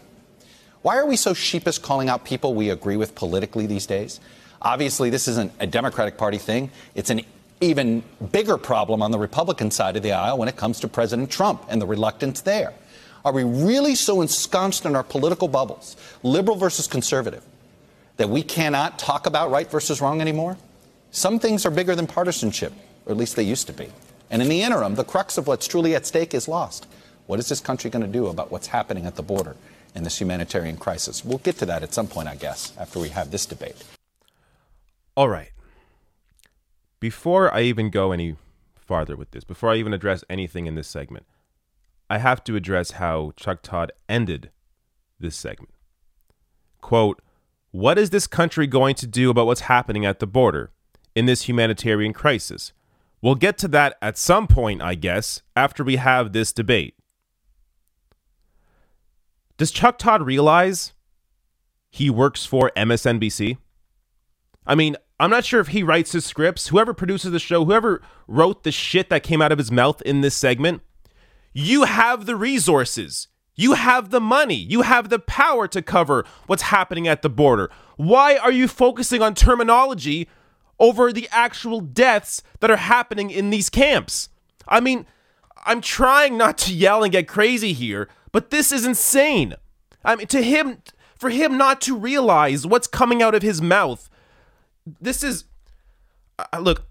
Why 0.82 0.97
are 0.97 1.06
we 1.06 1.15
so 1.15 1.34
sheepish 1.34 1.77
calling 1.77 2.10
out 2.10 2.25
people 2.25 2.54
we 2.54 2.69
agree 2.69 2.97
with 2.97 3.15
politically 3.15 3.67
these 3.67 3.86
days? 3.86 4.19
Obviously, 4.62 5.10
this 5.10 5.27
isn't 5.27 5.54
a 5.60 5.67
Democratic 5.67 6.17
Party 6.17 6.38
thing. 6.38 6.69
It's 6.95 7.10
an 7.10 7.21
even 7.62 8.04
bigger 8.32 8.58
problem 8.58 9.01
on 9.01 9.12
the 9.12 9.19
Republican 9.19 9.71
side 9.71 9.95
of 9.95 10.04
the 10.04 10.12
aisle 10.12 10.38
when 10.38 10.49
it 10.49 10.58
comes 10.58 10.80
to 10.82 10.88
President 10.88 11.30
Trump 11.30 11.63
and 11.69 11.82
the 11.82 11.86
reluctance 11.86 12.41
there. 12.41 12.73
Are 13.23 13.31
we 13.31 13.43
really 13.43 13.95
so 13.95 14.21
ensconced 14.21 14.86
in 14.86 14.95
our 14.95 15.03
political 15.03 15.47
bubbles, 15.47 15.95
liberal 16.23 16.57
versus 16.57 16.88
conservative, 16.88 17.43
that 18.17 18.29
we 18.29 18.43
cannot 18.43 18.99
talk 18.99 19.25
about 19.25 19.51
right 19.51 19.69
versus 19.69 20.01
wrong 20.01 20.21
anymore? 20.21 20.57
Some 21.12 21.39
things 21.39 21.65
are 21.65 21.71
bigger 21.71 21.95
than 21.95 22.07
partisanship, 22.07 22.73
or 23.05 23.12
at 23.12 23.17
least 23.17 23.36
they 23.36 23.43
used 23.43 23.67
to 23.67 23.73
be. 23.73 23.89
And 24.29 24.41
in 24.41 24.49
the 24.49 24.62
interim, 24.62 24.95
the 24.95 25.03
crux 25.03 25.38
of 25.38 25.47
what's 25.47 25.67
truly 25.67 25.93
at 25.95 26.05
stake 26.05 26.34
is 26.34 26.47
lost. 26.47 26.88
What 27.27 27.39
is 27.39 27.49
this 27.49 27.60
country 27.60 27.89
going 27.89 28.05
to 28.05 28.12
do 28.12 28.27
about 28.27 28.51
what's 28.51 28.67
happening 28.67 29.05
at 29.05 29.15
the 29.15 29.23
border 29.23 29.55
in 29.95 30.03
this 30.03 30.19
humanitarian 30.19 30.77
crisis. 30.77 31.25
We'll 31.25 31.39
get 31.39 31.57
to 31.57 31.65
that 31.65 31.84
at 31.84 31.93
some 31.93 32.07
point, 32.07 32.27
I 32.27 32.36
guess, 32.36 32.73
after 32.77 32.99
we 32.99 33.10
have 33.10 33.31
this 33.31 33.45
debate. 33.45 33.84
All 35.15 35.29
right. 35.29 35.51
Before 36.99 37.53
I 37.53 37.62
even 37.62 37.89
go 37.89 38.12
any 38.12 38.36
farther 38.75 39.15
with 39.15 39.31
this, 39.31 39.43
before 39.43 39.71
I 39.71 39.77
even 39.77 39.93
address 39.93 40.23
anything 40.29 40.67
in 40.67 40.75
this 40.75 40.88
segment, 40.88 41.25
I 42.12 42.17
have 42.17 42.43
to 42.43 42.58
address 42.58 42.91
how 42.91 43.32
Chuck 43.38 43.62
Todd 43.62 43.93
ended 44.10 44.52
this 45.17 45.34
segment. 45.34 45.74
Quote, 46.82 47.21
What 47.71 47.97
is 47.97 48.10
this 48.10 48.28
country 48.28 48.67
going 48.67 48.95
to 48.95 49.08
do 49.08 49.30
about 49.30 49.45
what's 49.45 49.62
happening 49.62 50.06
at 50.06 50.19
the 50.19 50.28
border 50.28 50.71
in 51.15 51.26
this 51.26 51.43
humanitarian 51.43 52.12
crisis? 52.12 52.74
We'll 53.21 53.36
get 53.36 53.58
to 53.60 53.69
that 53.69 53.95
at 54.02 54.17
some 54.17 54.47
point, 54.47 54.82
I 54.82 54.95
guess, 54.95 55.41
after 55.56 55.86
we 55.86 55.95
have 55.95 56.34
this 56.34 56.52
debate. 56.52 56.95
Does 59.56 59.71
Chuck 59.71 59.97
Todd 59.97 60.21
realize 60.21 60.91
he 61.91 62.10
works 62.10 62.45
for 62.45 62.74
MSNBC? 62.76 63.58
I 64.67 64.76
mean, 64.76 64.97
I'm 65.17 65.30
not 65.30 65.45
sure 65.45 65.62
if 65.62 65.69
he 65.69 65.82
writes 65.82 66.12
his 66.12 66.26
scripts, 66.26 66.67
whoever 66.67 66.93
produces 66.93 67.32
the 67.32 67.39
show, 67.39 67.63
whoever 67.63 68.02
wrote 68.28 68.63
the 68.63 68.71
shit 68.74 69.10
that 69.12 69.24
came 69.24 69.41
out 69.41 69.54
of 69.54 69.60
his 69.60 69.71
mouth 69.71 70.02
in 70.02 70.19
this 70.19 70.36
segment. 70.36 70.82
You 71.53 71.83
have 71.83 72.25
the 72.25 72.35
resources. 72.35 73.27
You 73.55 73.73
have 73.73 74.09
the 74.09 74.21
money. 74.21 74.55
You 74.55 74.81
have 74.81 75.09
the 75.09 75.19
power 75.19 75.67
to 75.67 75.81
cover 75.81 76.25
what's 76.47 76.63
happening 76.63 77.07
at 77.07 77.21
the 77.21 77.29
border. 77.29 77.69
Why 77.97 78.37
are 78.37 78.51
you 78.51 78.67
focusing 78.67 79.21
on 79.21 79.35
terminology 79.35 80.27
over 80.79 81.11
the 81.11 81.27
actual 81.31 81.81
deaths 81.81 82.41
that 82.59 82.71
are 82.71 82.77
happening 82.77 83.29
in 83.29 83.49
these 83.49 83.69
camps? 83.69 84.29
I 84.67 84.79
mean, 84.79 85.05
I'm 85.65 85.81
trying 85.81 86.37
not 86.37 86.57
to 86.59 86.73
yell 86.73 87.03
and 87.03 87.11
get 87.11 87.27
crazy 87.27 87.73
here, 87.73 88.07
but 88.31 88.49
this 88.49 88.71
is 88.71 88.85
insane. 88.85 89.55
I 90.03 90.15
mean, 90.15 90.27
to 90.27 90.41
him, 90.41 90.81
for 91.15 91.29
him 91.29 91.57
not 91.57 91.81
to 91.81 91.95
realize 91.95 92.65
what's 92.65 92.87
coming 92.87 93.21
out 93.21 93.35
of 93.35 93.43
his 93.43 93.61
mouth, 93.61 94.09
this 94.99 95.23
is. 95.23 95.45
Uh, 96.39 96.59
look, 96.59 96.87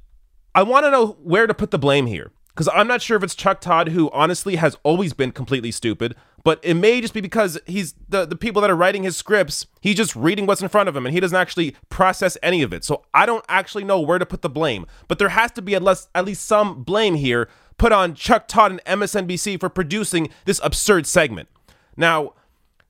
I 0.54 0.62
want 0.62 0.84
to 0.84 0.90
know 0.90 1.16
where 1.22 1.46
to 1.46 1.54
put 1.54 1.72
the 1.72 1.78
blame 1.78 2.06
here 2.06 2.30
because 2.54 2.68
I'm 2.72 2.86
not 2.86 3.02
sure 3.02 3.16
if 3.16 3.22
it's 3.22 3.34
Chuck 3.34 3.60
Todd, 3.60 3.88
who 3.88 4.10
honestly 4.10 4.56
has 4.56 4.76
always 4.82 5.12
been 5.12 5.32
completely 5.32 5.70
stupid, 5.70 6.14
but 6.44 6.58
it 6.62 6.74
may 6.74 7.00
just 7.00 7.14
be 7.14 7.20
because 7.20 7.58
he's 7.66 7.94
the, 8.08 8.24
the 8.26 8.36
people 8.36 8.62
that 8.62 8.70
are 8.70 8.76
writing 8.76 9.02
his 9.02 9.16
scripts, 9.16 9.66
he's 9.80 9.96
just 9.96 10.16
reading 10.16 10.46
what's 10.46 10.62
in 10.62 10.68
front 10.68 10.88
of 10.88 10.96
him 10.96 11.06
and 11.06 11.14
he 11.14 11.20
doesn't 11.20 11.36
actually 11.36 11.76
process 11.88 12.36
any 12.42 12.62
of 12.62 12.72
it. 12.72 12.84
So 12.84 13.04
I 13.12 13.26
don't 13.26 13.44
actually 13.48 13.84
know 13.84 14.00
where 14.00 14.18
to 14.18 14.26
put 14.26 14.42
the 14.42 14.48
blame, 14.48 14.86
but 15.08 15.18
there 15.18 15.28
has 15.30 15.50
to 15.52 15.62
be 15.62 15.74
at 15.74 15.82
least, 15.82 16.08
at 16.14 16.24
least 16.24 16.44
some 16.44 16.82
blame 16.82 17.14
here 17.14 17.48
put 17.78 17.92
on 17.92 18.14
Chuck 18.14 18.46
Todd 18.46 18.72
and 18.72 19.00
MSNBC 19.00 19.58
for 19.58 19.68
producing 19.68 20.28
this 20.44 20.60
absurd 20.62 21.06
segment. 21.06 21.48
Now, 21.96 22.34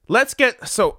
let's 0.09 0.35
get 0.35 0.68
so 0.68 0.99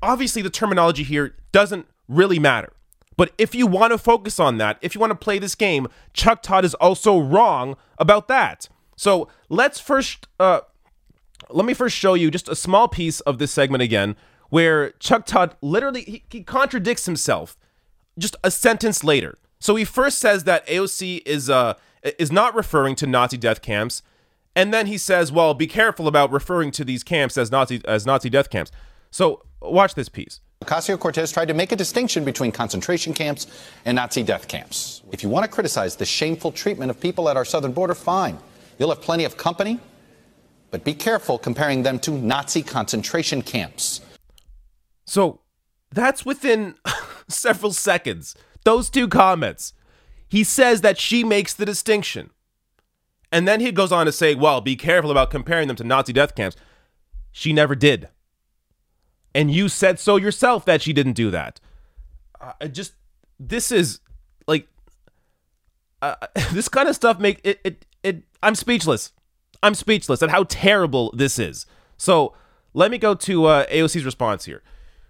obviously 0.00 0.42
the 0.42 0.50
terminology 0.50 1.02
here 1.02 1.34
doesn't 1.50 1.86
really 2.08 2.38
matter. 2.38 2.72
But 3.16 3.32
if 3.38 3.54
you 3.54 3.66
want 3.66 3.92
to 3.92 3.98
focus 3.98 4.40
on 4.40 4.58
that, 4.58 4.78
if 4.80 4.94
you 4.94 5.00
want 5.00 5.10
to 5.10 5.16
play 5.16 5.38
this 5.38 5.54
game, 5.54 5.88
Chuck 6.12 6.42
Todd 6.42 6.64
is 6.64 6.74
also 6.74 7.18
wrong 7.18 7.76
about 7.98 8.28
that. 8.28 8.68
So 8.96 9.28
let's 9.48 9.80
first, 9.80 10.28
uh, 10.40 10.60
let 11.50 11.66
me 11.66 11.74
first 11.74 11.96
show 11.96 12.14
you 12.14 12.30
just 12.30 12.48
a 12.48 12.56
small 12.56 12.88
piece 12.88 13.20
of 13.20 13.38
this 13.38 13.52
segment 13.52 13.82
again, 13.82 14.16
where 14.48 14.90
Chuck 14.92 15.26
Todd 15.26 15.56
literally 15.60 16.02
he, 16.02 16.24
he 16.30 16.42
contradicts 16.42 17.06
himself 17.06 17.56
just 18.18 18.36
a 18.44 18.50
sentence 18.50 19.02
later. 19.02 19.38
So 19.58 19.76
he 19.76 19.84
first 19.84 20.18
says 20.18 20.44
that 20.44 20.66
AOC 20.66 21.22
is 21.24 21.48
uh 21.48 21.74
is 22.18 22.32
not 22.32 22.54
referring 22.54 22.96
to 22.96 23.06
Nazi 23.06 23.36
death 23.36 23.62
camps, 23.62 24.02
and 24.54 24.74
then 24.74 24.86
he 24.86 24.98
says, 24.98 25.32
"Well, 25.32 25.54
be 25.54 25.66
careful 25.66 26.08
about 26.08 26.32
referring 26.32 26.70
to 26.72 26.84
these 26.84 27.02
camps 27.02 27.38
as 27.38 27.50
Nazi 27.50 27.80
as 27.86 28.04
Nazi 28.04 28.28
death 28.28 28.50
camps." 28.50 28.70
So 29.10 29.42
watch 29.60 29.94
this 29.94 30.08
piece. 30.08 30.40
Ocasio 30.62 30.98
Cortez 30.98 31.32
tried 31.32 31.48
to 31.48 31.54
make 31.54 31.72
a 31.72 31.76
distinction 31.76 32.24
between 32.24 32.52
concentration 32.52 33.12
camps 33.12 33.46
and 33.84 33.96
Nazi 33.96 34.22
death 34.22 34.48
camps. 34.48 35.02
If 35.10 35.22
you 35.22 35.28
want 35.28 35.44
to 35.44 35.50
criticize 35.50 35.96
the 35.96 36.04
shameful 36.04 36.52
treatment 36.52 36.90
of 36.90 37.00
people 37.00 37.28
at 37.28 37.36
our 37.36 37.44
southern 37.44 37.72
border, 37.72 37.94
fine. 37.94 38.38
You'll 38.78 38.90
have 38.90 39.00
plenty 39.00 39.24
of 39.24 39.36
company, 39.36 39.80
but 40.70 40.84
be 40.84 40.94
careful 40.94 41.38
comparing 41.38 41.82
them 41.82 41.98
to 42.00 42.12
Nazi 42.12 42.62
concentration 42.62 43.42
camps. 43.42 44.00
So 45.04 45.40
that's 45.90 46.24
within 46.24 46.74
several 47.28 47.72
seconds. 47.72 48.34
Those 48.64 48.90
two 48.90 49.08
comments. 49.08 49.72
He 50.28 50.44
says 50.44 50.80
that 50.80 50.98
she 50.98 51.24
makes 51.24 51.52
the 51.52 51.66
distinction. 51.66 52.30
And 53.30 53.46
then 53.46 53.60
he 53.60 53.72
goes 53.72 53.92
on 53.92 54.06
to 54.06 54.12
say, 54.12 54.34
well, 54.34 54.60
be 54.60 54.76
careful 54.76 55.10
about 55.10 55.30
comparing 55.30 55.68
them 55.68 55.76
to 55.76 55.84
Nazi 55.84 56.12
death 56.12 56.34
camps. 56.34 56.56
She 57.32 57.52
never 57.52 57.74
did 57.74 58.08
and 59.34 59.50
you 59.50 59.68
said 59.68 59.98
so 59.98 60.16
yourself 60.16 60.64
that 60.64 60.82
she 60.82 60.92
didn't 60.92 61.14
do 61.14 61.30
that. 61.30 61.60
I 62.60 62.68
just 62.68 62.94
this 63.38 63.72
is 63.72 64.00
like 64.46 64.68
uh, 66.00 66.14
this 66.52 66.68
kind 66.68 66.88
of 66.88 66.94
stuff 66.94 67.18
make 67.18 67.40
it, 67.44 67.60
it 67.64 67.86
it 68.02 68.22
I'm 68.42 68.54
speechless. 68.54 69.12
I'm 69.62 69.74
speechless 69.74 70.22
at 70.22 70.30
how 70.30 70.44
terrible 70.44 71.12
this 71.16 71.38
is. 71.38 71.66
So 71.96 72.34
let 72.74 72.90
me 72.90 72.98
go 72.98 73.14
to 73.14 73.46
uh, 73.46 73.66
AOC's 73.66 74.04
response 74.04 74.44
here. 74.44 74.62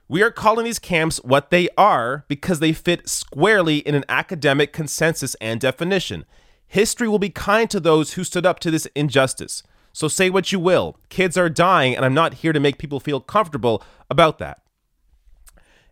We 0.08 0.22
are 0.22 0.30
calling 0.30 0.64
these 0.64 0.78
camps 0.78 1.18
what 1.24 1.48
they 1.48 1.70
are 1.78 2.26
because 2.28 2.60
they 2.60 2.74
fit 2.74 3.08
squarely 3.08 3.78
in 3.78 3.94
an 3.94 4.04
academic 4.10 4.72
consensus 4.72 5.34
and 5.36 5.58
definition. 5.58 6.26
History 6.66 7.08
will 7.08 7.18
be 7.18 7.30
kind 7.30 7.70
to 7.70 7.80
those 7.80 8.12
who 8.14 8.24
stood 8.24 8.44
up 8.44 8.60
to 8.60 8.70
this 8.70 8.86
injustice. 8.94 9.62
So 9.92 10.08
say 10.08 10.30
what 10.30 10.52
you 10.52 10.58
will. 10.58 10.96
Kids 11.08 11.36
are 11.36 11.48
dying, 11.48 11.94
and 11.94 12.04
I'm 12.04 12.14
not 12.14 12.34
here 12.34 12.52
to 12.52 12.60
make 12.60 12.78
people 12.78 13.00
feel 13.00 13.20
comfortable 13.20 13.82
about 14.10 14.38
that. 14.38 14.62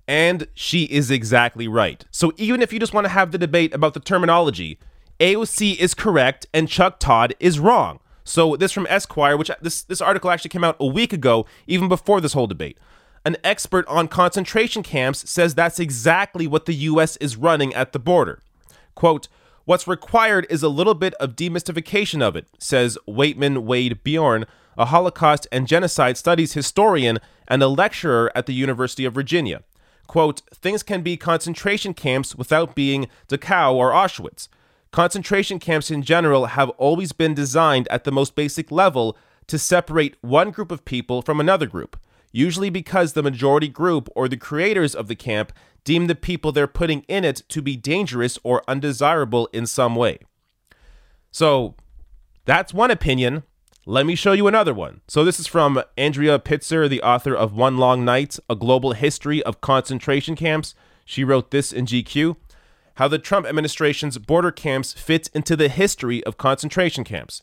And 0.08 0.48
she 0.54 0.84
is 0.84 1.10
exactly 1.10 1.68
right. 1.68 2.04
So 2.10 2.32
even 2.36 2.62
if 2.62 2.72
you 2.72 2.80
just 2.80 2.94
want 2.94 3.04
to 3.04 3.10
have 3.10 3.30
the 3.30 3.38
debate 3.38 3.72
about 3.74 3.94
the 3.94 4.00
terminology, 4.00 4.78
AOC 5.20 5.76
is 5.76 5.94
correct 5.94 6.46
and 6.52 6.68
Chuck 6.68 6.98
Todd 6.98 7.34
is 7.38 7.60
wrong. 7.60 8.00
So 8.24 8.56
this 8.56 8.72
from 8.72 8.86
Esquire, 8.88 9.36
which 9.36 9.50
this 9.60 9.82
this 9.82 10.00
article 10.00 10.30
actually 10.30 10.50
came 10.50 10.64
out 10.64 10.76
a 10.80 10.86
week 10.86 11.12
ago, 11.12 11.46
even 11.66 11.88
before 11.88 12.20
this 12.20 12.32
whole 12.32 12.46
debate. 12.46 12.78
An 13.24 13.36
expert 13.44 13.86
on 13.86 14.08
concentration 14.08 14.82
camps 14.82 15.30
says 15.30 15.54
that's 15.54 15.78
exactly 15.78 16.46
what 16.46 16.64
the 16.64 16.74
US 16.74 17.16
is 17.18 17.36
running 17.36 17.74
at 17.74 17.92
the 17.92 17.98
border. 17.98 18.40
Quote, 18.94 19.28
What's 19.70 19.86
required 19.86 20.48
is 20.50 20.64
a 20.64 20.68
little 20.68 20.94
bit 20.94 21.14
of 21.20 21.36
demystification 21.36 22.20
of 22.20 22.34
it, 22.34 22.48
says 22.58 22.98
Waitman 23.06 23.62
Wood 23.62 24.02
Beorn, 24.02 24.46
a 24.76 24.86
Holocaust 24.86 25.46
and 25.52 25.68
genocide 25.68 26.16
studies 26.16 26.54
historian 26.54 27.20
and 27.46 27.62
a 27.62 27.68
lecturer 27.68 28.32
at 28.34 28.46
the 28.46 28.52
University 28.52 29.04
of 29.04 29.14
Virginia. 29.14 29.62
Quote, 30.08 30.42
things 30.52 30.82
can 30.82 31.02
be 31.02 31.16
concentration 31.16 31.94
camps 31.94 32.34
without 32.34 32.74
being 32.74 33.06
Dachau 33.28 33.74
or 33.74 33.92
Auschwitz. 33.92 34.48
Concentration 34.90 35.60
camps 35.60 35.88
in 35.88 36.02
general 36.02 36.46
have 36.46 36.70
always 36.70 37.12
been 37.12 37.32
designed 37.32 37.86
at 37.92 38.02
the 38.02 38.10
most 38.10 38.34
basic 38.34 38.72
level 38.72 39.16
to 39.46 39.56
separate 39.56 40.16
one 40.20 40.50
group 40.50 40.72
of 40.72 40.84
people 40.84 41.22
from 41.22 41.38
another 41.38 41.68
group, 41.68 41.96
usually 42.32 42.70
because 42.70 43.12
the 43.12 43.22
majority 43.22 43.68
group 43.68 44.08
or 44.16 44.26
the 44.26 44.36
creators 44.36 44.96
of 44.96 45.06
the 45.06 45.14
camp 45.14 45.52
deem 45.84 46.06
the 46.06 46.14
people 46.14 46.52
they're 46.52 46.66
putting 46.66 47.02
in 47.08 47.24
it 47.24 47.42
to 47.48 47.62
be 47.62 47.76
dangerous 47.76 48.38
or 48.42 48.62
undesirable 48.68 49.48
in 49.52 49.66
some 49.66 49.96
way. 49.96 50.18
So 51.30 51.74
that's 52.44 52.74
one 52.74 52.90
opinion. 52.90 53.44
Let 53.86 54.06
me 54.06 54.14
show 54.14 54.32
you 54.32 54.46
another 54.46 54.74
one. 54.74 55.00
So 55.08 55.24
this 55.24 55.40
is 55.40 55.46
from 55.46 55.82
Andrea 55.96 56.38
Pitzer, 56.38 56.88
the 56.88 57.02
author 57.02 57.34
of 57.34 57.54
One 57.54 57.78
Long 57.78 58.04
Night, 58.04 58.38
A 58.48 58.54
Global 58.54 58.92
History 58.92 59.42
of 59.42 59.60
Concentration 59.60 60.36
Camps. 60.36 60.74
She 61.04 61.24
wrote 61.24 61.50
this 61.50 61.72
in 61.72 61.86
GQ 61.86 62.36
how 63.00 63.08
the 63.08 63.18
Trump 63.18 63.46
administration's 63.46 64.18
border 64.18 64.50
camps 64.50 64.92
fit 64.92 65.30
into 65.32 65.56
the 65.56 65.70
history 65.70 66.22
of 66.24 66.36
concentration 66.36 67.02
camps. 67.02 67.40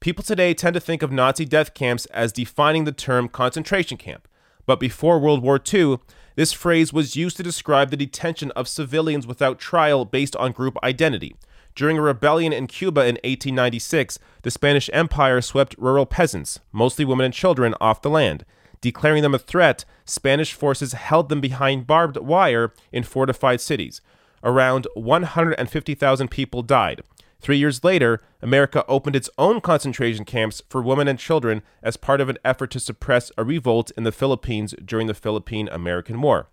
People 0.00 0.24
today 0.24 0.52
tend 0.52 0.74
to 0.74 0.80
think 0.80 1.02
of 1.02 1.12
Nazi 1.12 1.44
death 1.44 1.74
camps 1.74 2.06
as 2.06 2.32
defining 2.32 2.82
the 2.82 2.90
term 2.90 3.28
concentration 3.28 3.96
camp. 3.98 4.26
But 4.66 4.80
before 4.80 5.20
World 5.20 5.44
War 5.44 5.60
II, 5.72 5.98
this 6.36 6.52
phrase 6.52 6.92
was 6.92 7.16
used 7.16 7.36
to 7.36 7.42
describe 7.42 7.90
the 7.90 7.96
detention 7.96 8.50
of 8.52 8.68
civilians 8.68 9.26
without 9.26 9.58
trial 9.58 10.04
based 10.04 10.36
on 10.36 10.52
group 10.52 10.76
identity. 10.82 11.36
During 11.74 11.98
a 11.98 12.02
rebellion 12.02 12.52
in 12.52 12.66
Cuba 12.66 13.00
in 13.02 13.14
1896, 13.24 14.18
the 14.42 14.50
Spanish 14.50 14.90
Empire 14.92 15.40
swept 15.40 15.74
rural 15.78 16.06
peasants, 16.06 16.58
mostly 16.72 17.04
women 17.04 17.26
and 17.26 17.34
children, 17.34 17.74
off 17.80 18.02
the 18.02 18.10
land. 18.10 18.44
Declaring 18.80 19.22
them 19.22 19.34
a 19.34 19.38
threat, 19.38 19.84
Spanish 20.04 20.52
forces 20.52 20.94
held 20.94 21.28
them 21.28 21.40
behind 21.40 21.86
barbed 21.86 22.16
wire 22.16 22.72
in 22.92 23.02
fortified 23.02 23.60
cities. 23.60 24.00
Around 24.42 24.86
150,000 24.94 26.28
people 26.30 26.62
died. 26.62 27.02
Three 27.40 27.56
years 27.56 27.82
later, 27.82 28.20
America 28.42 28.84
opened 28.86 29.16
its 29.16 29.30
own 29.38 29.60
concentration 29.60 30.24
camps 30.24 30.62
for 30.68 30.82
women 30.82 31.08
and 31.08 31.18
children 31.18 31.62
as 31.82 31.96
part 31.96 32.20
of 32.20 32.28
an 32.28 32.38
effort 32.44 32.70
to 32.72 32.80
suppress 32.80 33.32
a 33.38 33.44
revolt 33.44 33.90
in 33.96 34.04
the 34.04 34.12
Philippines 34.12 34.74
during 34.84 35.06
the 35.06 35.14
Philippine 35.14 35.68
American 35.68 36.20
War. 36.20 36.48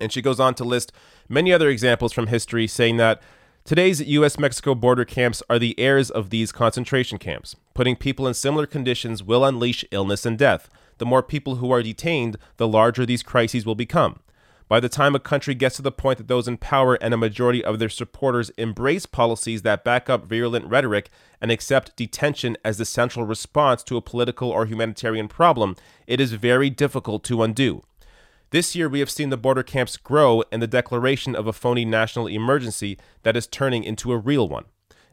And 0.00 0.12
she 0.12 0.22
goes 0.22 0.40
on 0.40 0.54
to 0.54 0.64
list 0.64 0.92
many 1.28 1.52
other 1.52 1.68
examples 1.68 2.12
from 2.12 2.28
history 2.28 2.66
saying 2.66 2.96
that 2.98 3.20
Today's 3.64 4.02
US 4.02 4.38
Mexico 4.38 4.74
border 4.74 5.06
camps 5.06 5.42
are 5.48 5.58
the 5.58 5.78
heirs 5.80 6.10
of 6.10 6.28
these 6.28 6.52
concentration 6.52 7.16
camps. 7.16 7.56
Putting 7.72 7.96
people 7.96 8.28
in 8.28 8.34
similar 8.34 8.66
conditions 8.66 9.22
will 9.22 9.42
unleash 9.42 9.86
illness 9.90 10.26
and 10.26 10.36
death. 10.36 10.68
The 10.98 11.06
more 11.06 11.22
people 11.22 11.56
who 11.56 11.70
are 11.70 11.82
detained, 11.82 12.36
the 12.58 12.68
larger 12.68 13.06
these 13.06 13.22
crises 13.22 13.64
will 13.64 13.74
become. 13.74 14.20
By 14.66 14.80
the 14.80 14.88
time 14.88 15.14
a 15.14 15.20
country 15.20 15.54
gets 15.54 15.76
to 15.76 15.82
the 15.82 15.92
point 15.92 16.18
that 16.18 16.28
those 16.28 16.48
in 16.48 16.56
power 16.56 16.94
and 16.94 17.12
a 17.12 17.18
majority 17.18 17.62
of 17.62 17.78
their 17.78 17.90
supporters 17.90 18.50
embrace 18.56 19.04
policies 19.04 19.62
that 19.62 19.84
back 19.84 20.08
up 20.08 20.24
virulent 20.26 20.64
rhetoric 20.66 21.10
and 21.40 21.50
accept 21.50 21.96
detention 21.96 22.56
as 22.64 22.78
the 22.78 22.86
central 22.86 23.26
response 23.26 23.82
to 23.84 23.98
a 23.98 24.02
political 24.02 24.48
or 24.48 24.64
humanitarian 24.64 25.28
problem, 25.28 25.76
it 26.06 26.18
is 26.18 26.32
very 26.32 26.70
difficult 26.70 27.22
to 27.24 27.42
undo. 27.42 27.82
This 28.50 28.74
year, 28.74 28.88
we 28.88 29.00
have 29.00 29.10
seen 29.10 29.30
the 29.30 29.36
border 29.36 29.62
camps 29.62 29.96
grow 29.96 30.44
and 30.50 30.62
the 30.62 30.66
declaration 30.66 31.34
of 31.34 31.46
a 31.46 31.52
phony 31.52 31.84
national 31.84 32.26
emergency 32.26 32.96
that 33.22 33.36
is 33.36 33.46
turning 33.46 33.84
into 33.84 34.12
a 34.12 34.18
real 34.18 34.48
one. 34.48 34.64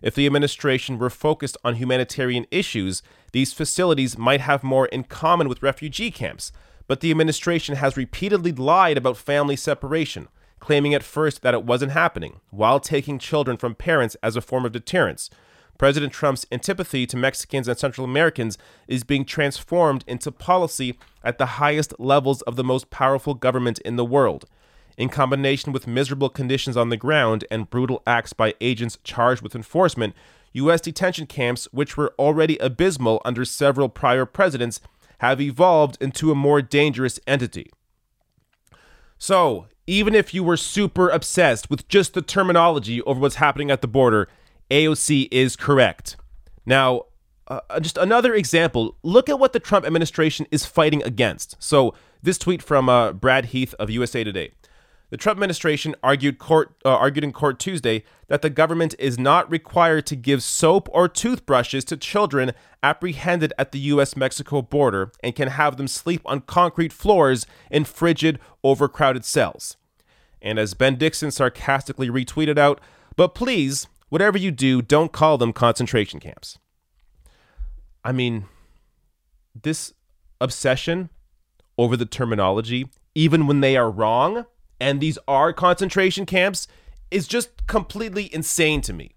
If 0.02 0.16
the 0.16 0.26
administration 0.26 0.98
were 0.98 1.10
focused 1.10 1.58
on 1.64 1.76
humanitarian 1.76 2.46
issues, 2.52 3.02
these 3.34 3.52
facilities 3.54 4.18
might 4.18 4.42
have 4.42 4.64
more 4.64 4.86
in 4.88 5.04
common 5.04 5.50
with 5.50 5.62
refugee 5.62 6.12
camps, 6.12 6.52
but 6.92 7.00
the 7.00 7.10
administration 7.10 7.76
has 7.76 7.96
repeatedly 7.96 8.52
lied 8.52 8.98
about 8.98 9.16
family 9.16 9.56
separation, 9.56 10.28
claiming 10.60 10.94
at 10.94 11.02
first 11.02 11.42
that 11.42 11.54
it 11.54 11.64
wasn't 11.64 11.94
happening, 11.94 12.42
while 12.50 12.82
taking 12.82 13.18
children 13.18 13.56
from 13.56 13.74
parents 13.74 14.18
as 14.22 14.36
a 14.36 14.42
form 14.42 14.66
of 14.66 14.74
deterrence. 14.74 15.30
President 15.78 16.12
Trump's 16.12 16.46
antipathy 16.52 17.08
to 17.08 17.16
Mexicans 17.16 17.70
and 17.70 17.78
Central 17.78 18.04
Americans 18.04 18.58
is 18.90 19.06
being 19.06 19.24
transformed 19.24 20.04
into 20.06 20.34
policy 20.34 21.00
at 21.24 21.38
the 21.38 21.62
highest 21.62 21.98
levels 21.98 22.42
of 22.42 22.58
the 22.58 22.64
most 22.64 22.90
powerful 22.90 23.36
government 23.36 23.80
in 23.86 23.96
the 23.96 24.04
world. 24.04 24.44
In 24.98 25.08
combination 25.08 25.72
with 25.72 25.88
miserable 25.88 26.28
conditions 26.28 26.76
on 26.76 26.90
the 26.90 26.98
ground 26.98 27.46
and 27.50 27.70
brutal 27.70 28.04
acts 28.06 28.34
by 28.34 28.54
agents 28.60 29.00
charged 29.06 29.42
with 29.42 29.56
enforcement, 29.56 30.14
U.S. 30.52 30.82
detention 30.82 31.26
camps, 31.26 31.70
which 31.72 31.96
were 31.96 32.14
already 32.20 32.58
abysmal 32.58 33.22
under 33.24 33.46
several 33.46 33.88
prior 33.88 34.26
presidents, 34.26 34.82
have 35.22 35.40
evolved 35.40 36.00
into 36.02 36.32
a 36.32 36.36
more 36.36 36.64
dangerous 36.64 37.20
entity. 37.28 37.70
So, 39.20 39.68
even 39.86 40.16
if 40.16 40.34
you 40.34 40.44
were 40.44 40.58
super 40.58 41.10
obsessed 41.10 41.70
with 41.70 41.88
just 41.88 42.16
the 42.16 42.24
terminology 42.24 43.04
over 43.04 43.20
what's 43.20 43.36
happening 43.36 43.70
at 43.70 43.82
the 43.82 43.88
border, 43.88 44.28
AOC 44.72 45.28
is 45.32 45.56
correct. 45.56 46.18
Now, 46.66 47.04
uh, 47.48 47.80
just 47.80 48.00
another 48.00 48.34
example 48.34 48.98
look 49.04 49.30
at 49.30 49.38
what 49.38 49.54
the 49.54 49.60
Trump 49.60 49.86
administration 49.86 50.48
is 50.50 50.66
fighting 50.66 51.04
against. 51.04 51.56
So, 51.60 51.94
this 52.24 52.40
tweet 52.40 52.64
from 52.64 52.90
uh, 52.90 53.14
Brad 53.14 53.46
Heath 53.46 53.76
of 53.76 53.92
USA 53.92 54.24
Today. 54.24 54.54
The 55.12 55.18
Trump 55.18 55.38
administration 55.38 55.94
argued 56.02 56.40
court 56.40 56.74
uh, 56.86 56.96
argued 56.96 57.26
in 57.26 57.34
court 57.34 57.60
Tuesday 57.60 58.06
that 58.30 58.42
the 58.42 58.50
government 58.50 58.96
is 58.98 59.20
not 59.20 59.52
required 59.52 60.06
to 60.08 60.16
give 60.16 60.42
soap 60.42 60.88
or 60.94 61.10
toothbrushes 61.10 61.84
to 61.86 61.98
children 61.98 62.54
apprehended 62.82 63.52
at 63.60 63.74
the 63.74 63.80
US 63.80 64.16
Mexico 64.16 64.62
border 64.62 65.12
and 65.22 65.36
can 65.36 65.50
have 65.50 65.76
them 65.76 65.90
sleep 65.90 66.22
on 66.26 66.40
concrete 66.40 66.94
floors 66.94 67.46
in 67.70 67.84
frigid, 67.84 68.40
overcrowded 68.64 69.26
cells. 69.26 69.76
And 70.42 70.58
as 70.58 70.74
Ben 70.74 70.96
Dixon 70.96 71.30
sarcastically 71.30 72.10
retweeted 72.10 72.58
out, 72.58 72.80
but 73.18 73.36
please, 73.36 73.88
whatever 74.08 74.38
you 74.38 74.50
do, 74.50 74.82
don't 74.82 75.12
call 75.12 75.38
them 75.38 75.52
concentration 75.52 76.22
camps. 76.22 76.58
I 78.02 78.14
mean, 78.14 78.46
this 79.62 79.94
obsession 80.40 81.10
over 81.78 81.98
the 81.98 82.06
terminology, 82.06 82.88
even 83.14 83.46
when 83.46 83.60
they 83.60 83.76
are 83.76 83.92
wrong, 83.92 84.46
and 84.82 85.00
these 85.00 85.20
are 85.28 85.54
concentration 85.54 86.26
camps 86.26 86.68
is 87.12 87.28
just 87.28 87.68
completely 87.68 88.34
insane 88.34 88.82
to 88.82 88.94
me. 88.94 89.12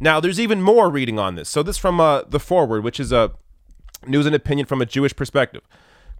Now, 0.00 0.18
there's 0.18 0.40
even 0.40 0.62
more 0.62 0.88
reading 0.88 1.18
on 1.18 1.34
this. 1.34 1.50
So, 1.50 1.62
this 1.62 1.76
from 1.76 2.00
uh, 2.00 2.22
The 2.22 2.40
Forward, 2.40 2.82
which 2.82 2.98
is 2.98 3.12
a 3.12 3.32
news 4.06 4.24
and 4.24 4.34
opinion 4.34 4.66
from 4.66 4.80
a 4.80 4.86
Jewish 4.86 5.14
perspective. 5.14 5.62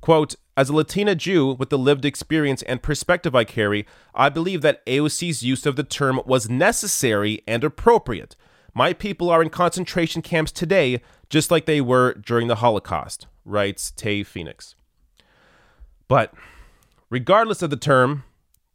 Quote, 0.03 0.35
as 0.55 0.69
a 0.69 0.75
Latina 0.75 1.15
Jew 1.15 1.53
with 1.53 1.71
the 1.71 1.79
lived 1.79 2.05
experience 2.05 2.63
and 2.63 2.83
perspective 2.83 3.35
I 3.35 3.45
carry, 3.45 3.87
I 4.15 4.29
believe 4.29 4.61
that 4.61 4.85
AOC's 4.85 5.43
use 5.43 5.65
of 5.65 5.77
the 5.77 5.83
term 5.83 6.21
was 6.27 6.51
necessary 6.51 7.43
and 7.47 7.65
appropriate. 7.65 8.37
My 8.75 8.93
people 8.93 9.31
are 9.31 9.43
in 9.43 9.49
concentration 9.49 10.21
camps 10.21 10.53
today, 10.53 11.01
just 11.31 11.51
like 11.51 11.65
they 11.65 11.81
were 11.81 12.15
during 12.15 12.49
the 12.49 12.57
Holocaust, 12.57 13.27
writes 13.47 13.91
Tay 13.91 14.23
Phoenix. 14.23 14.75
But 16.07 16.35
regardless 17.09 17.63
of 17.63 17.71
the 17.71 17.77
term, 17.77 18.25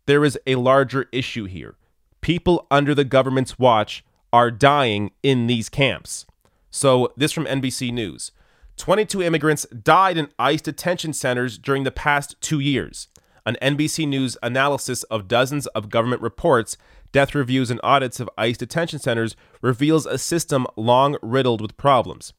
there 0.05 0.23
is 0.23 0.37
a 0.45 0.55
larger 0.55 1.07
issue 1.11 1.45
here. 1.45 1.75
People 2.21 2.67
under 2.71 2.95
the 2.95 3.03
government's 3.03 3.59
watch 3.59 4.03
are 4.31 4.51
dying 4.51 5.11
in 5.23 5.47
these 5.47 5.69
camps. 5.69 6.25
So, 6.69 7.13
this 7.15 7.31
from 7.31 7.45
NBC 7.45 7.93
News 7.93 8.31
22 8.77 9.23
immigrants 9.23 9.65
died 9.67 10.17
in 10.17 10.29
ICE 10.37 10.61
detention 10.61 11.13
centers 11.13 11.57
during 11.57 11.83
the 11.83 11.91
past 11.91 12.35
two 12.41 12.59
years. 12.59 13.07
An 13.45 13.57
NBC 13.61 14.07
News 14.07 14.37
analysis 14.43 15.03
of 15.03 15.27
dozens 15.27 15.67
of 15.67 15.89
government 15.89 16.21
reports, 16.21 16.77
death 17.11 17.33
reviews, 17.35 17.71
and 17.71 17.79
audits 17.83 18.19
of 18.19 18.29
ICE 18.37 18.57
detention 18.57 18.99
centers 18.99 19.35
reveals 19.61 20.05
a 20.05 20.17
system 20.17 20.67
long 20.75 21.17
riddled 21.21 21.61
with 21.61 21.77
problems. 21.77 22.33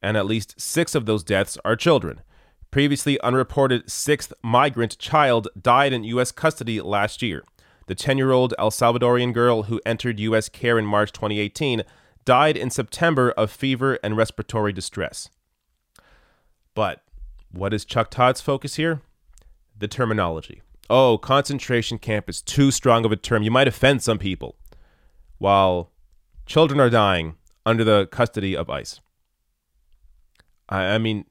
And 0.00 0.16
at 0.16 0.26
least 0.26 0.60
six 0.60 0.94
of 0.94 1.04
those 1.06 1.22
deaths 1.22 1.58
are 1.64 1.76
children 1.76 2.22
previously 2.72 3.20
unreported 3.20 3.88
sixth 3.88 4.32
migrant 4.42 4.98
child 4.98 5.46
died 5.60 5.92
in 5.92 6.02
U.S. 6.04 6.32
custody 6.32 6.80
last 6.80 7.22
year. 7.22 7.44
The 7.86 7.94
10 7.94 8.18
year 8.18 8.32
old 8.32 8.54
El 8.58 8.70
Salvadorian 8.72 9.32
girl 9.32 9.64
who 9.64 9.80
entered 9.86 10.18
U.S. 10.18 10.48
care 10.48 10.78
in 10.78 10.86
March 10.86 11.12
2018 11.12 11.84
died 12.24 12.56
in 12.56 12.70
September 12.70 13.30
of 13.32 13.50
fever 13.50 13.98
and 14.02 14.16
respiratory 14.16 14.72
distress. 14.72 15.28
But 16.74 17.04
what 17.50 17.74
is 17.74 17.84
Chuck 17.84 18.10
Todd's 18.10 18.40
focus 18.40 18.76
here? 18.76 19.02
The 19.78 19.88
terminology. 19.88 20.62
Oh, 20.88 21.18
concentration 21.18 21.98
camp 21.98 22.28
is 22.28 22.40
too 22.40 22.70
strong 22.70 23.04
of 23.04 23.12
a 23.12 23.16
term. 23.16 23.42
You 23.42 23.50
might 23.50 23.68
offend 23.68 24.02
some 24.02 24.18
people. 24.18 24.56
While 25.38 25.90
children 26.46 26.80
are 26.80 26.90
dying 26.90 27.36
under 27.66 27.84
the 27.84 28.06
custody 28.06 28.56
of 28.56 28.70
ICE. 28.70 29.00
I, 30.68 30.94
I 30.94 30.98
mean, 30.98 31.26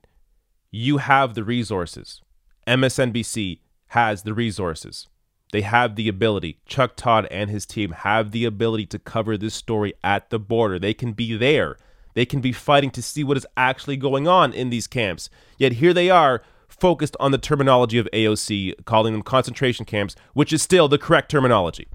you 0.72 0.98
have 0.98 1.34
the 1.34 1.44
resources. 1.44 2.22
MSNBC 2.66 3.60
has 3.88 4.24
the 4.24 4.34
resources. 4.34 5.08
They 5.52 5.62
have 5.62 5.96
the 5.96 6.08
ability. 6.08 6.60
Chuck 6.66 6.96
Todd 6.96 7.28
and 7.30 7.50
his 7.50 7.66
team 7.66 7.92
have 7.92 8.32
the 8.32 8.46
ability 8.46 8.86
to 8.88 9.00
cover 9.00 9.38
this 9.38 9.54
story 9.54 9.94
at 10.04 10.30
the 10.30 10.40
border. 10.40 10.80
They 10.80 10.94
can 10.94 11.12
be 11.12 11.36
there. 11.36 11.76
They 12.14 12.26
can 12.26 12.40
be 12.40 12.54
fighting 12.54 12.92
to 12.92 13.02
see 13.02 13.24
what 13.24 13.38
is 13.38 13.46
actually 13.58 13.98
going 13.98 14.28
on 14.28 14.54
in 14.54 14.70
these 14.70 14.88
camps. 14.88 15.30
Yet 15.58 15.74
here 15.74 15.94
they 15.94 16.10
are, 16.10 16.42
focused 16.68 17.18
on 17.20 17.32
the 17.32 17.38
terminology 17.38 17.98
of 17.98 18.08
AOC, 18.14 18.86
calling 18.86 19.14
them 19.14 19.22
concentration 19.22 19.86
camps, 19.86 20.16
which 20.34 20.54
is 20.54 20.62
still 20.62 20.88
the 20.88 20.98
correct 20.98 21.30
terminology. 21.30 21.88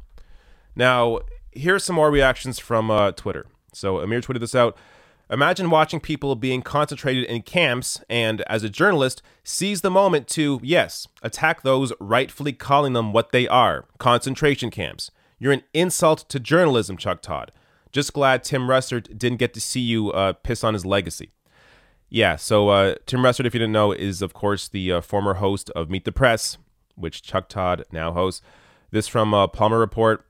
Now, 0.75 1.21
here 1.51 1.75
are 1.75 1.81
some 1.81 1.97
more 1.97 2.11
reactions 2.11 2.59
from 2.59 2.91
uh, 2.91 3.13
Twitter. 3.13 3.47
So 3.73 4.01
Amir 4.01 4.21
tweeted 4.21 4.41
this 4.41 4.55
out. 4.55 4.77
Imagine 5.29 5.71
watching 5.71 5.99
people 5.99 6.37
being 6.37 6.63
concentrated 6.63 7.25
in 7.25 7.43
camps 7.43 8.01
and, 8.09 8.43
as 8.43 8.63
a 8.63 8.69
journalist, 8.69 9.23
seize 9.43 9.81
the 9.81 9.91
moment 9.91 10.29
to, 10.29 10.61
yes, 10.63 11.09
attack 11.21 11.63
those 11.63 11.93
rightfully 11.99 12.53
calling 12.53 12.93
them 12.93 13.13
what 13.13 13.33
they 13.33 13.49
are 13.49 13.87
concentration 13.99 14.71
camps. 14.71 15.11
You're 15.41 15.53
an 15.53 15.65
insult 15.75 16.29
to 16.29 16.39
journalism, 16.39 16.97
Chuck 16.97 17.23
Todd. 17.23 17.51
Just 17.91 18.13
glad 18.13 18.45
Tim 18.45 18.69
Russert 18.69 19.19
didn't 19.19 19.39
get 19.39 19.53
to 19.55 19.61
see 19.61 19.81
you 19.81 20.13
uh, 20.13 20.35
piss 20.35 20.63
on 20.63 20.75
his 20.75 20.87
legacy. 20.87 21.33
Yeah, 22.09 22.37
so 22.37 22.69
uh, 22.69 22.95
Tim 23.07 23.21
Russert, 23.21 23.47
if 23.47 23.55
you 23.55 23.59
didn't 23.59 23.73
know, 23.73 23.91
is 23.91 24.23
of 24.23 24.33
course 24.33 24.69
the 24.69 24.93
uh, 24.93 25.01
former 25.01 25.35
host 25.35 25.71
of 25.71 25.91
Meet 25.91 26.05
the 26.05 26.13
Press, 26.13 26.57
which 26.95 27.21
Chuck 27.21 27.49
Todd 27.49 27.85
now 27.91 28.13
hosts. 28.13 28.43
This 28.93 29.09
from 29.09 29.35
uh, 29.35 29.49
Palmer 29.49 29.81
Report. 29.81 30.25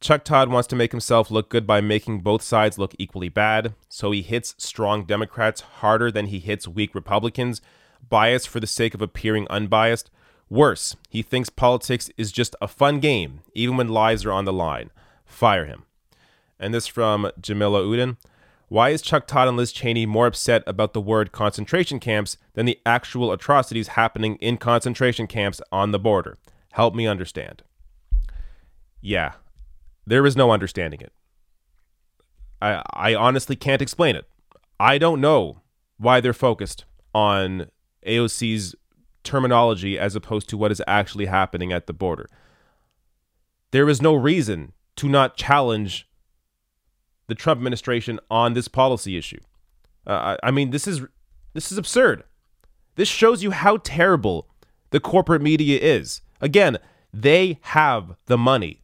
Chuck 0.00 0.24
Todd 0.24 0.48
wants 0.48 0.66
to 0.68 0.76
make 0.76 0.92
himself 0.92 1.30
look 1.30 1.50
good 1.50 1.66
by 1.66 1.82
making 1.82 2.20
both 2.20 2.40
sides 2.40 2.78
look 2.78 2.94
equally 2.98 3.28
bad, 3.28 3.74
so 3.90 4.10
he 4.12 4.22
hits 4.22 4.54
strong 4.56 5.04
Democrats 5.04 5.60
harder 5.60 6.10
than 6.10 6.26
he 6.26 6.38
hits 6.38 6.66
weak 6.66 6.94
Republicans, 6.94 7.60
biased 8.08 8.48
for 8.48 8.60
the 8.60 8.66
sake 8.66 8.94
of 8.94 9.02
appearing 9.02 9.46
unbiased. 9.50 10.10
Worse, 10.48 10.96
he 11.10 11.20
thinks 11.20 11.50
politics 11.50 12.08
is 12.16 12.32
just 12.32 12.56
a 12.62 12.66
fun 12.66 12.98
game, 12.98 13.40
even 13.54 13.76
when 13.76 13.88
lives 13.88 14.24
are 14.24 14.32
on 14.32 14.46
the 14.46 14.54
line. 14.54 14.90
Fire 15.26 15.66
him. 15.66 15.84
And 16.58 16.72
this 16.72 16.86
from 16.86 17.30
Jamila 17.38 17.82
Uden. 17.82 18.16
Why 18.68 18.90
is 18.90 19.02
Chuck 19.02 19.26
Todd 19.26 19.48
and 19.48 19.56
Liz 19.56 19.70
Cheney 19.70 20.06
more 20.06 20.26
upset 20.26 20.62
about 20.66 20.94
the 20.94 21.00
word 21.00 21.30
concentration 21.30 22.00
camps 22.00 22.38
than 22.54 22.64
the 22.64 22.80
actual 22.86 23.32
atrocities 23.32 23.88
happening 23.88 24.36
in 24.36 24.56
concentration 24.56 25.26
camps 25.26 25.60
on 25.70 25.90
the 25.90 25.98
border? 25.98 26.38
Help 26.72 26.94
me 26.94 27.06
understand. 27.06 27.62
Yeah, 29.02 29.32
there 30.06 30.26
is 30.26 30.36
no 30.36 30.50
understanding 30.50 31.00
it. 31.00 31.12
I 32.60 32.82
I 32.92 33.14
honestly 33.14 33.56
can't 33.56 33.82
explain 33.82 34.16
it. 34.16 34.26
I 34.78 34.98
don't 34.98 35.20
know 35.20 35.60
why 35.98 36.20
they're 36.20 36.32
focused 36.32 36.84
on 37.14 37.66
AOC's 38.06 38.74
terminology 39.22 39.98
as 39.98 40.16
opposed 40.16 40.48
to 40.48 40.56
what 40.56 40.72
is 40.72 40.82
actually 40.86 41.26
happening 41.26 41.72
at 41.72 41.86
the 41.86 41.92
border. 41.92 42.26
There 43.70 43.88
is 43.88 44.00
no 44.00 44.14
reason 44.14 44.72
to 44.96 45.08
not 45.08 45.36
challenge 45.36 46.08
the 47.26 47.34
Trump 47.34 47.58
administration 47.58 48.18
on 48.30 48.54
this 48.54 48.68
policy 48.68 49.16
issue. 49.16 49.40
Uh, 50.06 50.36
I, 50.42 50.48
I 50.48 50.50
mean, 50.50 50.70
this 50.70 50.86
is 50.86 51.02
this 51.52 51.70
is 51.70 51.78
absurd. 51.78 52.24
This 52.96 53.08
shows 53.08 53.42
you 53.42 53.50
how 53.50 53.78
terrible 53.78 54.48
the 54.90 55.00
corporate 55.00 55.42
media 55.42 55.78
is. 55.80 56.22
Again, 56.40 56.78
they 57.12 57.58
have 57.62 58.16
the 58.26 58.38
money, 58.38 58.79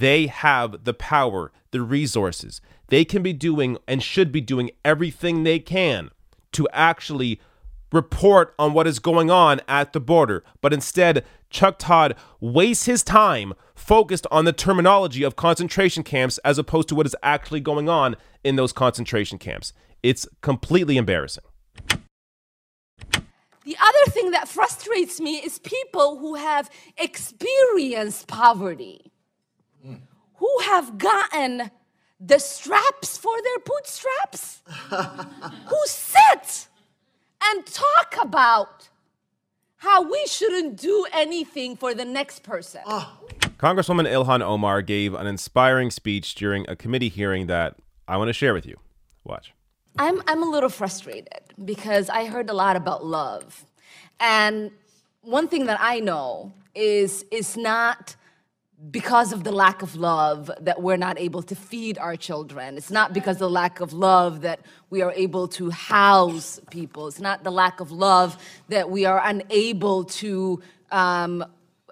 they 0.00 0.26
have 0.26 0.82
the 0.82 0.92
power, 0.92 1.52
the 1.70 1.80
resources. 1.80 2.60
They 2.88 3.04
can 3.04 3.22
be 3.22 3.32
doing 3.32 3.78
and 3.86 4.02
should 4.02 4.32
be 4.32 4.40
doing 4.40 4.72
everything 4.84 5.44
they 5.44 5.60
can 5.60 6.10
to 6.52 6.68
actually 6.72 7.40
report 7.92 8.54
on 8.58 8.72
what 8.72 8.88
is 8.88 8.98
going 8.98 9.30
on 9.30 9.60
at 9.68 9.92
the 9.92 10.00
border. 10.00 10.42
But 10.60 10.72
instead, 10.72 11.24
Chuck 11.48 11.78
Todd 11.78 12.16
wastes 12.40 12.86
his 12.86 13.04
time 13.04 13.54
focused 13.76 14.26
on 14.32 14.44
the 14.44 14.52
terminology 14.52 15.22
of 15.22 15.36
concentration 15.36 16.02
camps 16.02 16.38
as 16.38 16.58
opposed 16.58 16.88
to 16.88 16.96
what 16.96 17.06
is 17.06 17.14
actually 17.22 17.60
going 17.60 17.88
on 17.88 18.16
in 18.42 18.56
those 18.56 18.72
concentration 18.72 19.38
camps. 19.38 19.72
It's 20.02 20.26
completely 20.40 20.96
embarrassing. 20.96 21.44
The 23.64 23.76
other 23.80 24.10
thing 24.10 24.32
that 24.32 24.48
frustrates 24.48 25.20
me 25.20 25.36
is 25.36 25.60
people 25.60 26.18
who 26.18 26.34
have 26.34 26.68
experienced 26.98 28.26
poverty. 28.26 29.13
Who 30.44 30.58
have 30.64 30.98
gotten 30.98 31.70
the 32.20 32.38
straps 32.38 33.16
for 33.16 33.32
their 33.42 33.58
bootstraps, 33.64 34.62
who 35.68 35.76
sit 35.86 36.68
and 37.42 37.64
talk 37.64 38.16
about 38.20 38.90
how 39.76 40.02
we 40.02 40.22
shouldn't 40.26 40.76
do 40.76 41.06
anything 41.14 41.76
for 41.76 41.94
the 41.94 42.04
next 42.04 42.42
person. 42.42 42.82
Oh. 42.84 43.20
Congresswoman 43.56 44.06
Ilhan 44.06 44.42
Omar 44.42 44.82
gave 44.82 45.14
an 45.14 45.26
inspiring 45.26 45.90
speech 45.90 46.34
during 46.34 46.68
a 46.68 46.76
committee 46.76 47.08
hearing 47.08 47.46
that 47.46 47.76
I 48.06 48.18
want 48.18 48.28
to 48.28 48.34
share 48.34 48.52
with 48.52 48.66
you. 48.66 48.76
Watch. 49.24 49.54
I'm, 49.98 50.22
I'm 50.26 50.42
a 50.42 50.50
little 50.50 50.68
frustrated 50.68 51.40
because 51.64 52.10
I 52.10 52.26
heard 52.26 52.50
a 52.50 52.54
lot 52.54 52.76
about 52.76 53.02
love. 53.02 53.64
And 54.20 54.72
one 55.22 55.48
thing 55.48 55.64
that 55.66 55.78
I 55.80 56.00
know 56.00 56.52
is 56.74 57.24
it's 57.30 57.56
not 57.56 58.16
because 58.90 59.32
of 59.32 59.44
the 59.44 59.52
lack 59.52 59.82
of 59.82 59.96
love 59.96 60.50
that 60.60 60.82
we're 60.82 60.96
not 60.96 61.18
able 61.18 61.42
to 61.42 61.54
feed 61.54 61.96
our 61.98 62.16
children. 62.16 62.76
It's 62.76 62.90
not 62.90 63.12
because 63.12 63.36
of 63.36 63.40
the 63.40 63.50
lack 63.50 63.80
of 63.80 63.92
love 63.92 64.42
that 64.42 64.60
we 64.90 65.00
are 65.00 65.12
able 65.12 65.48
to 65.48 65.70
house 65.70 66.60
people. 66.70 67.06
It's 67.08 67.20
not 67.20 67.44
the 67.44 67.52
lack 67.52 67.80
of 67.80 67.90
love 67.90 68.36
that 68.68 68.90
we 68.90 69.04
are 69.04 69.20
unable 69.24 70.04
to 70.04 70.60
um, 70.90 71.44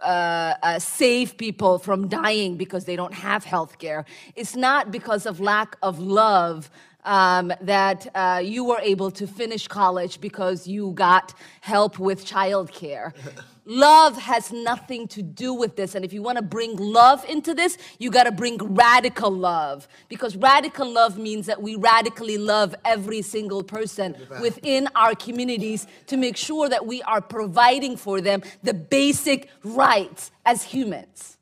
uh, 0.02 0.54
uh, 0.62 0.78
save 0.78 1.36
people 1.36 1.78
from 1.78 2.08
dying 2.08 2.56
because 2.56 2.84
they 2.84 2.96
don't 2.96 3.14
have 3.14 3.44
health 3.44 3.78
care. 3.78 4.04
It's 4.34 4.56
not 4.56 4.90
because 4.90 5.26
of 5.26 5.40
lack 5.40 5.76
of 5.82 5.98
love 6.00 6.70
um, 7.04 7.52
that 7.60 8.06
uh, 8.14 8.40
you 8.44 8.64
were 8.64 8.80
able 8.80 9.10
to 9.12 9.26
finish 9.26 9.66
college 9.66 10.20
because 10.20 10.66
you 10.66 10.92
got 10.92 11.34
help 11.60 11.98
with 11.98 12.24
childcare. 12.24 13.12
love 13.64 14.16
has 14.16 14.52
nothing 14.52 15.06
to 15.08 15.22
do 15.22 15.54
with 15.54 15.76
this. 15.76 15.94
And 15.94 16.04
if 16.04 16.12
you 16.12 16.22
want 16.22 16.36
to 16.36 16.42
bring 16.42 16.76
love 16.76 17.24
into 17.26 17.54
this, 17.54 17.78
you 17.98 18.10
got 18.10 18.24
to 18.24 18.32
bring 18.32 18.58
radical 18.58 19.30
love. 19.30 19.86
Because 20.08 20.36
radical 20.36 20.90
love 20.90 21.18
means 21.18 21.46
that 21.46 21.62
we 21.62 21.76
radically 21.76 22.38
love 22.38 22.74
every 22.84 23.22
single 23.22 23.62
person 23.62 24.16
within 24.40 24.88
our 24.94 25.14
communities 25.14 25.86
to 26.08 26.16
make 26.16 26.36
sure 26.36 26.68
that 26.68 26.86
we 26.86 27.02
are 27.02 27.20
providing 27.20 27.96
for 27.96 28.20
them 28.20 28.42
the 28.62 28.74
basic 28.74 29.48
rights 29.62 30.30
as 30.44 30.62
humans. 30.62 31.38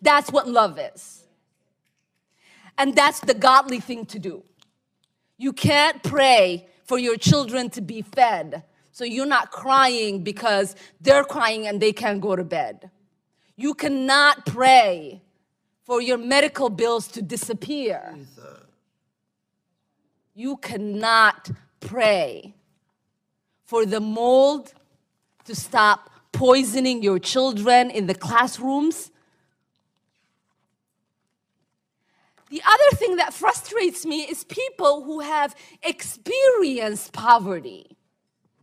That's 0.00 0.30
what 0.30 0.48
love 0.48 0.78
is. 0.78 1.24
And 2.76 2.94
that's 2.94 3.18
the 3.20 3.34
godly 3.34 3.80
thing 3.80 4.06
to 4.06 4.20
do. 4.20 4.44
You 5.38 5.52
can't 5.52 6.02
pray 6.02 6.66
for 6.84 6.98
your 6.98 7.16
children 7.16 7.70
to 7.70 7.80
be 7.80 8.02
fed. 8.02 8.64
So 8.90 9.04
you're 9.04 9.26
not 9.26 9.52
crying 9.52 10.24
because 10.24 10.74
they're 11.00 11.24
crying 11.24 11.68
and 11.68 11.80
they 11.80 11.92
can't 11.92 12.20
go 12.20 12.34
to 12.34 12.42
bed. 12.42 12.90
You 13.56 13.74
cannot 13.74 14.44
pray 14.44 15.22
for 15.84 16.02
your 16.02 16.18
medical 16.18 16.68
bills 16.68 17.06
to 17.08 17.22
disappear. 17.22 18.18
You 20.34 20.56
cannot 20.56 21.50
pray 21.80 22.54
for 23.64 23.86
the 23.86 24.00
mold 24.00 24.74
to 25.44 25.54
stop 25.54 26.10
poisoning 26.32 27.02
your 27.02 27.18
children 27.18 27.90
in 27.90 28.06
the 28.06 28.14
classrooms 28.14 29.10
The 32.50 32.62
other 32.66 32.96
thing 32.96 33.16
that 33.16 33.34
frustrates 33.34 34.06
me 34.06 34.22
is 34.22 34.44
people 34.44 35.04
who 35.04 35.20
have 35.20 35.54
experienced 35.82 37.12
poverty, 37.12 37.96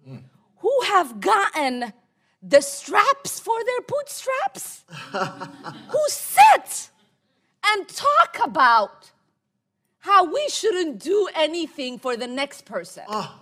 mm. 0.08 0.24
who 0.58 0.82
have 0.86 1.20
gotten 1.20 1.94
the 2.42 2.62
straps 2.62 3.40
for 3.40 3.56
their 3.64 3.82
bootstraps, 3.88 4.86
who 5.90 6.00
sit 6.08 6.90
and 7.66 7.88
talk 7.88 8.38
about 8.44 9.12
how 10.00 10.24
we 10.32 10.48
shouldn't 10.50 11.00
do 11.00 11.28
anything 11.36 11.98
for 11.98 12.16
the 12.16 12.28
next 12.28 12.66
person. 12.66 13.04
Oh. 13.08 13.42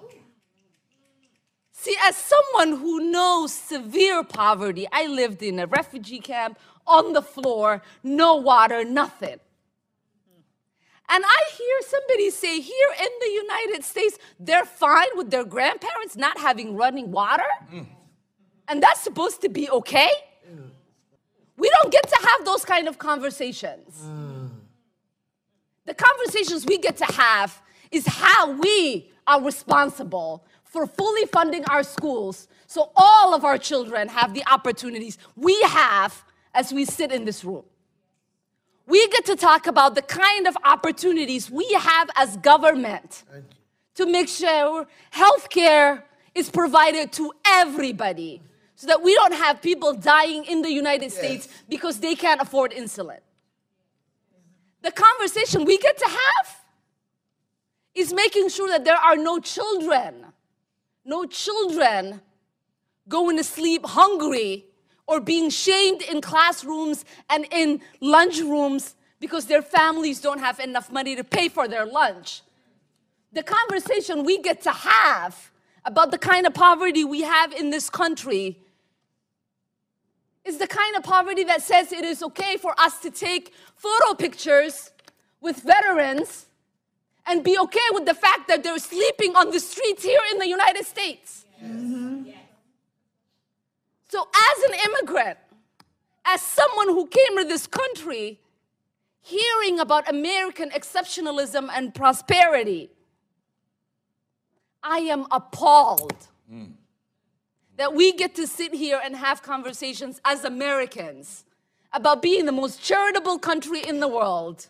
See, 1.71 1.95
as 2.01 2.15
someone 2.15 2.79
who 2.79 3.11
knows 3.11 3.53
severe 3.53 4.23
poverty, 4.23 4.87
I 4.89 5.07
lived 5.07 5.43
in 5.43 5.59
a 5.59 5.67
refugee 5.67 6.19
camp 6.19 6.57
on 6.87 7.11
the 7.11 7.21
floor, 7.21 7.81
no 8.03 8.35
water, 8.35 8.85
nothing. 8.85 9.39
And 11.09 11.23
I 11.25 11.39
hear 11.57 11.81
somebody 11.87 12.29
say 12.29 12.59
here 12.59 12.89
in 12.99 13.09
the 13.19 13.29
United 13.29 13.83
States, 13.83 14.17
they're 14.39 14.65
fine 14.65 15.09
with 15.15 15.29
their 15.31 15.43
grandparents 15.43 16.15
not 16.15 16.37
having 16.37 16.75
running 16.75 17.11
water. 17.11 17.43
Mm. 17.71 17.87
And 18.67 18.81
that's 18.81 19.01
supposed 19.01 19.41
to 19.41 19.49
be 19.49 19.69
okay? 19.69 20.09
We 21.57 21.69
don't 21.69 21.91
get 21.91 22.07
to 22.09 22.27
have 22.27 22.45
those 22.45 22.65
kind 22.65 22.87
of 22.87 22.97
conversations. 22.97 24.01
Mm. 24.03 24.49
The 25.85 25.93
conversations 25.93 26.65
we 26.65 26.77
get 26.77 26.97
to 26.97 27.05
have 27.05 27.61
is 27.91 28.07
how 28.07 28.51
we 28.51 29.11
are 29.27 29.41
responsible 29.41 30.45
for 30.63 30.87
fully 30.87 31.25
funding 31.27 31.63
our 31.65 31.83
schools 31.83 32.47
so 32.65 32.91
all 32.95 33.35
of 33.35 33.45
our 33.45 33.57
children 33.57 34.07
have 34.07 34.33
the 34.33 34.43
opportunities 34.51 35.17
we 35.35 35.59
have 35.61 36.23
as 36.53 36.73
we 36.73 36.83
sit 36.83 37.11
in 37.11 37.25
this 37.25 37.45
room 37.45 37.63
we 38.85 39.07
get 39.09 39.25
to 39.25 39.35
talk 39.35 39.67
about 39.67 39.95
the 39.95 40.01
kind 40.01 40.47
of 40.47 40.57
opportunities 40.63 41.49
we 41.49 41.67
have 41.73 42.09
as 42.15 42.37
government 42.37 43.23
to 43.95 44.05
make 44.05 44.27
sure 44.27 44.87
healthcare 45.13 46.03
is 46.35 46.49
provided 46.49 47.11
to 47.13 47.31
everybody 47.45 48.41
so 48.75 48.87
that 48.87 49.01
we 49.01 49.13
don't 49.15 49.33
have 49.33 49.61
people 49.61 49.93
dying 49.93 50.43
in 50.45 50.61
the 50.61 50.71
United 50.71 51.11
yes. 51.11 51.17
States 51.17 51.47
because 51.69 51.99
they 51.99 52.15
can't 52.15 52.41
afford 52.41 52.71
insulin. 52.71 53.19
The 54.81 54.91
conversation 54.91 55.63
we 55.63 55.77
get 55.77 55.97
to 55.97 56.05
have 56.05 56.59
is 57.95 58.11
making 58.13 58.49
sure 58.49 58.67
that 58.69 58.83
there 58.83 58.97
are 58.97 59.15
no 59.15 59.39
children, 59.39 60.25
no 61.05 61.25
children 61.25 62.19
going 63.07 63.37
to 63.37 63.43
sleep 63.43 63.85
hungry 63.85 64.65
or 65.07 65.19
being 65.19 65.49
shamed 65.49 66.01
in 66.01 66.21
classrooms 66.21 67.05
and 67.29 67.45
in 67.51 67.81
lunchrooms 68.01 68.93
because 69.19 69.45
their 69.45 69.61
families 69.61 70.19
don't 70.19 70.39
have 70.39 70.59
enough 70.59 70.91
money 70.91 71.15
to 71.15 71.23
pay 71.23 71.49
for 71.49 71.67
their 71.67 71.85
lunch. 71.85 72.41
The 73.31 73.43
conversation 73.43 74.23
we 74.23 74.37
get 74.39 74.61
to 74.61 74.71
have 74.71 75.51
about 75.85 76.11
the 76.11 76.17
kind 76.17 76.45
of 76.45 76.53
poverty 76.53 77.03
we 77.03 77.21
have 77.21 77.51
in 77.53 77.69
this 77.69 77.89
country 77.89 78.59
is 80.45 80.57
the 80.57 80.67
kind 80.67 80.95
of 80.95 81.03
poverty 81.03 81.43
that 81.45 81.61
says 81.61 81.91
it 81.91 82.03
is 82.03 82.21
okay 82.21 82.57
for 82.57 82.73
us 82.77 82.99
to 82.99 83.09
take 83.09 83.53
photo 83.75 84.13
pictures 84.13 84.91
with 85.41 85.57
veterans 85.57 86.47
and 87.25 87.43
be 87.43 87.57
okay 87.57 87.87
with 87.91 88.05
the 88.05 88.13
fact 88.13 88.47
that 88.49 88.63
they're 88.63 88.77
sleeping 88.77 89.35
on 89.35 89.51
the 89.51 89.59
streets 89.59 90.03
here 90.03 90.19
in 90.31 90.37
the 90.39 90.47
United 90.47 90.85
States. 90.85 91.45
Mm-hmm. 91.63 92.29
So, 94.13 94.27
as 94.51 94.63
an 94.65 94.75
immigrant, 94.91 95.39
as 96.23 96.39
someone 96.39 96.87
who 96.89 97.07
came 97.07 97.35
to 97.39 97.45
this 97.45 97.65
country, 97.65 98.39
hearing 99.21 99.79
about 99.79 100.07
American 100.07 100.69
exceptionalism 100.69 101.67
and 101.75 101.95
prosperity, 101.95 102.91
I 104.83 104.99
am 104.99 105.25
appalled 105.31 106.27
mm. 106.47 106.73
that 107.77 107.95
we 107.95 108.11
get 108.11 108.35
to 108.35 108.45
sit 108.45 108.75
here 108.75 109.01
and 109.03 109.15
have 109.15 109.41
conversations 109.41 110.21
as 110.23 110.45
Americans 110.45 111.43
about 111.91 112.21
being 112.21 112.45
the 112.45 112.51
most 112.51 112.83
charitable 112.83 113.39
country 113.39 113.81
in 113.81 113.99
the 113.99 114.07
world 114.07 114.67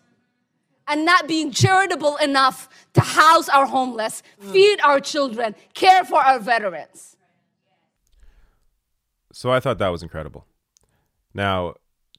and 0.88 1.04
not 1.04 1.28
being 1.28 1.50
charitable 1.50 2.16
enough 2.16 2.70
to 2.94 3.02
house 3.02 3.50
our 3.50 3.66
homeless, 3.66 4.22
mm. 4.42 4.52
feed 4.52 4.80
our 4.80 5.00
children, 5.00 5.54
care 5.74 6.02
for 6.02 6.20
our 6.24 6.38
veterans. 6.38 7.13
So 9.34 9.50
I 9.50 9.60
thought 9.60 9.78
that 9.78 9.88
was 9.88 10.02
incredible. 10.02 10.46
Now, 11.34 11.74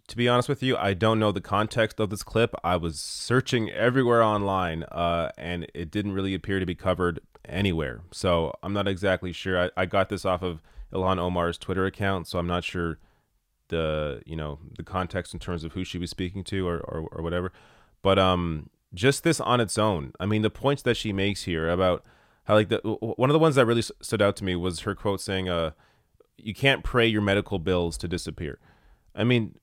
to 0.07 0.17
be 0.17 0.27
honest 0.27 0.49
with 0.49 0.61
you, 0.61 0.75
I 0.77 0.93
don't 0.93 1.17
know 1.17 1.31
the 1.31 1.41
context 1.41 1.99
of 1.99 2.09
this 2.09 2.23
clip. 2.23 2.53
I 2.63 2.75
was 2.75 2.99
searching 2.99 3.71
everywhere 3.71 4.21
online, 4.21 4.83
uh, 4.83 5.31
and 5.37 5.65
it 5.73 5.89
didn't 5.89 6.11
really 6.11 6.33
appear 6.33 6.59
to 6.59 6.65
be 6.65 6.75
covered 6.75 7.21
anywhere. 7.45 8.01
So 8.11 8.53
I'm 8.61 8.73
not 8.73 8.87
exactly 8.87 9.31
sure. 9.31 9.65
I, 9.65 9.71
I 9.77 9.85
got 9.85 10.09
this 10.09 10.25
off 10.25 10.43
of 10.43 10.61
Ilhan 10.93 11.17
Omar's 11.17 11.57
Twitter 11.57 11.85
account, 11.85 12.27
so 12.27 12.37
I'm 12.37 12.47
not 12.47 12.63
sure 12.63 12.99
the 13.69 14.21
you 14.27 14.35
know 14.35 14.59
the 14.77 14.83
context 14.83 15.33
in 15.33 15.39
terms 15.39 15.63
of 15.63 15.73
who 15.73 15.83
she 15.83 15.97
was 15.97 16.11
speaking 16.11 16.43
to 16.43 16.67
or 16.67 16.79
or, 16.79 17.07
or 17.11 17.23
whatever. 17.23 17.51
But 18.01 18.19
um, 18.19 18.69
just 18.93 19.23
this 19.23 19.39
on 19.39 19.59
its 19.59 19.77
own. 19.77 20.11
I 20.19 20.25
mean, 20.25 20.41
the 20.43 20.51
points 20.51 20.83
that 20.83 20.97
she 20.97 21.11
makes 21.11 21.43
here 21.43 21.69
about 21.69 22.03
how 22.43 22.53
like 22.53 22.69
the 22.69 22.79
one 22.83 23.29
of 23.29 23.33
the 23.33 23.39
ones 23.39 23.55
that 23.55 23.65
really 23.65 23.81
stood 23.81 24.21
out 24.21 24.35
to 24.35 24.43
me 24.43 24.55
was 24.55 24.81
her 24.81 24.93
quote 24.93 25.21
saying, 25.21 25.49
"Uh, 25.49 25.71
you 26.37 26.53
can't 26.53 26.83
pray 26.83 27.07
your 27.07 27.21
medical 27.21 27.59
bills 27.59 27.97
to 27.97 28.07
disappear." 28.07 28.59
I 29.13 29.23
mean, 29.23 29.59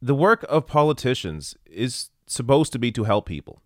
the 0.00 0.14
work 0.14 0.44
of 0.48 0.66
politicians 0.66 1.56
is 1.66 2.10
supposed 2.26 2.72
to 2.72 2.78
be 2.78 2.92
to 2.92 3.04
help 3.04 3.26
people. 3.26 3.62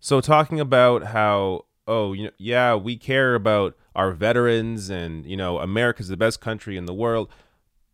So 0.00 0.20
talking 0.20 0.60
about 0.60 1.04
how 1.04 1.64
oh, 1.86 2.12
you 2.12 2.24
know, 2.24 2.30
yeah, 2.38 2.74
we 2.74 2.96
care 2.96 3.34
about 3.34 3.76
our 3.94 4.12
veterans 4.12 4.90
and, 4.90 5.26
you 5.26 5.36
know, 5.36 5.58
America's 5.58 6.08
the 6.08 6.16
best 6.16 6.40
country 6.40 6.76
in 6.76 6.86
the 6.86 6.94
world, 6.94 7.28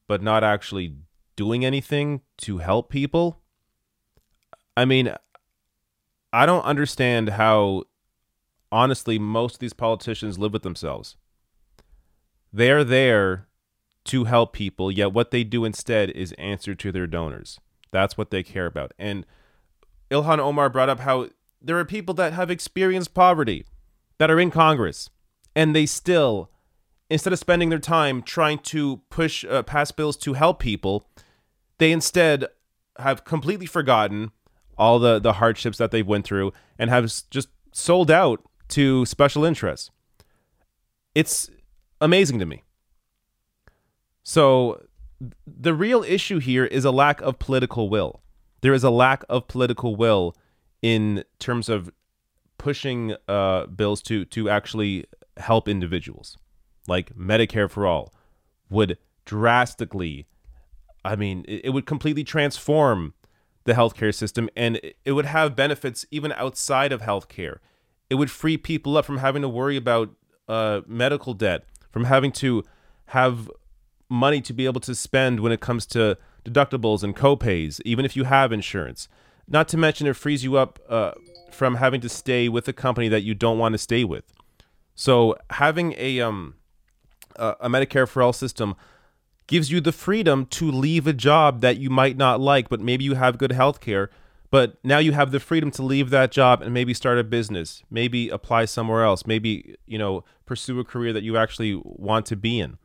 but 0.06 0.22
not 0.22 0.44
actually 0.44 0.96
doing 1.36 1.64
anything 1.64 2.20
to 2.38 2.58
help 2.58 2.90
people. 2.90 3.40
I 4.76 4.84
mean, 4.84 5.14
I 6.32 6.46
don't 6.46 6.64
understand 6.64 7.30
how 7.30 7.84
honestly 8.70 9.18
most 9.18 9.54
of 9.54 9.60
these 9.60 9.72
politicians 9.72 10.38
live 10.38 10.52
with 10.52 10.62
themselves. 10.62 11.16
They're 12.52 12.84
there 12.84 13.46
to 14.04 14.24
help 14.24 14.52
people, 14.52 14.90
yet 14.90 15.12
what 15.12 15.30
they 15.30 15.44
do 15.44 15.64
instead 15.64 16.10
is 16.10 16.32
answer 16.32 16.74
to 16.74 16.90
their 16.90 17.06
donors. 17.06 17.60
That's 17.90 18.16
what 18.16 18.30
they 18.30 18.42
care 18.42 18.66
about. 18.66 18.92
And 18.98 19.26
Ilhan 20.10 20.38
Omar 20.38 20.68
brought 20.70 20.88
up 20.88 21.00
how 21.00 21.28
there 21.60 21.78
are 21.78 21.84
people 21.84 22.14
that 22.14 22.32
have 22.32 22.50
experienced 22.50 23.14
poverty 23.14 23.64
that 24.18 24.30
are 24.30 24.40
in 24.40 24.50
Congress, 24.50 25.10
and 25.54 25.74
they 25.74 25.86
still, 25.86 26.50
instead 27.08 27.32
of 27.32 27.38
spending 27.38 27.68
their 27.68 27.78
time 27.78 28.22
trying 28.22 28.58
to 28.58 29.02
push 29.10 29.44
uh, 29.44 29.62
pass 29.62 29.90
bills 29.90 30.16
to 30.18 30.32
help 30.32 30.58
people, 30.58 31.06
they 31.78 31.92
instead 31.92 32.46
have 32.98 33.24
completely 33.24 33.66
forgotten 33.66 34.32
all 34.76 34.98
the 34.98 35.18
the 35.18 35.34
hardships 35.34 35.78
that 35.78 35.90
they've 35.90 36.06
went 36.06 36.24
through 36.24 36.52
and 36.78 36.90
have 36.90 37.04
just 37.30 37.48
sold 37.72 38.10
out 38.10 38.42
to 38.68 39.04
special 39.04 39.44
interests. 39.44 39.90
It's 41.14 41.50
amazing 42.00 42.38
to 42.38 42.46
me. 42.46 42.62
So 44.22 44.86
the 45.46 45.74
real 45.74 46.02
issue 46.02 46.38
here 46.38 46.64
is 46.64 46.84
a 46.84 46.90
lack 46.90 47.20
of 47.20 47.38
political 47.38 47.88
will. 47.88 48.22
There 48.62 48.74
is 48.74 48.84
a 48.84 48.90
lack 48.90 49.24
of 49.28 49.48
political 49.48 49.96
will 49.96 50.36
in 50.82 51.24
terms 51.38 51.68
of 51.68 51.90
pushing 52.58 53.14
uh, 53.28 53.66
bills 53.66 54.02
to 54.02 54.24
to 54.26 54.50
actually 54.50 55.06
help 55.38 55.68
individuals, 55.68 56.36
like 56.86 57.14
Medicare 57.16 57.70
for 57.70 57.86
all, 57.86 58.12
would 58.68 58.98
drastically, 59.24 60.26
I 61.04 61.16
mean, 61.16 61.44
it, 61.48 61.66
it 61.66 61.70
would 61.70 61.86
completely 61.86 62.24
transform 62.24 63.14
the 63.64 63.72
healthcare 63.72 64.14
system, 64.14 64.48
and 64.56 64.80
it 65.04 65.12
would 65.12 65.26
have 65.26 65.56
benefits 65.56 66.06
even 66.10 66.32
outside 66.32 66.92
of 66.92 67.02
healthcare. 67.02 67.58
It 68.08 68.16
would 68.16 68.30
free 68.30 68.56
people 68.56 68.96
up 68.96 69.04
from 69.04 69.18
having 69.18 69.42
to 69.42 69.48
worry 69.48 69.76
about 69.76 70.10
uh, 70.48 70.80
medical 70.86 71.34
debt, 71.34 71.64
from 71.90 72.04
having 72.04 72.32
to 72.32 72.64
have 73.06 73.50
money 74.08 74.40
to 74.40 74.52
be 74.52 74.66
able 74.66 74.80
to 74.80 74.94
spend 74.94 75.40
when 75.40 75.52
it 75.52 75.60
comes 75.60 75.86
to 75.86 76.16
deductibles 76.44 77.02
and 77.02 77.16
copays, 77.16 77.80
even 77.84 78.04
if 78.04 78.16
you 78.16 78.24
have 78.24 78.52
insurance. 78.52 79.08
Not 79.46 79.68
to 79.68 79.76
mention, 79.76 80.06
it 80.06 80.14
frees 80.14 80.44
you 80.44 80.56
up 80.56 80.78
uh, 80.88 81.12
from 81.50 81.76
having 81.76 82.00
to 82.02 82.08
stay 82.08 82.48
with 82.48 82.68
a 82.68 82.72
company 82.72 83.08
that 83.08 83.22
you 83.22 83.34
don't 83.34 83.58
want 83.58 83.72
to 83.72 83.78
stay 83.78 84.04
with. 84.04 84.24
So 84.94 85.36
having 85.50 85.94
a 85.96 86.20
um 86.20 86.54
a 87.36 87.68
Medicare 87.68 88.06
for 88.06 88.22
all 88.22 88.32
system 88.32 88.76
gives 89.46 89.70
you 89.70 89.80
the 89.80 89.92
freedom 89.92 90.46
to 90.46 90.70
leave 90.70 91.06
a 91.06 91.12
job 91.12 91.60
that 91.60 91.78
you 91.78 91.90
might 91.90 92.16
not 92.16 92.40
like, 92.40 92.68
but 92.68 92.80
maybe 92.80 93.04
you 93.04 93.14
have 93.14 93.38
good 93.38 93.52
health 93.52 93.80
care. 93.80 94.10
But 94.50 94.78
now 94.84 94.98
you 94.98 95.12
have 95.12 95.30
the 95.30 95.38
freedom 95.38 95.70
to 95.72 95.82
leave 95.82 96.10
that 96.10 96.32
job 96.32 96.60
and 96.60 96.74
maybe 96.74 96.92
start 96.92 97.18
a 97.18 97.24
business, 97.24 97.84
maybe 97.88 98.28
apply 98.28 98.64
somewhere 98.64 99.04
else, 99.04 99.24
maybe, 99.24 99.76
you 99.86 99.96
know, 99.96 100.24
pursue 100.44 100.80
a 100.80 100.84
career 100.84 101.12
that 101.12 101.22
you 101.22 101.36
actually 101.36 101.80
want 101.84 102.26
to 102.26 102.36
be 102.36 102.58
in. 102.58 102.76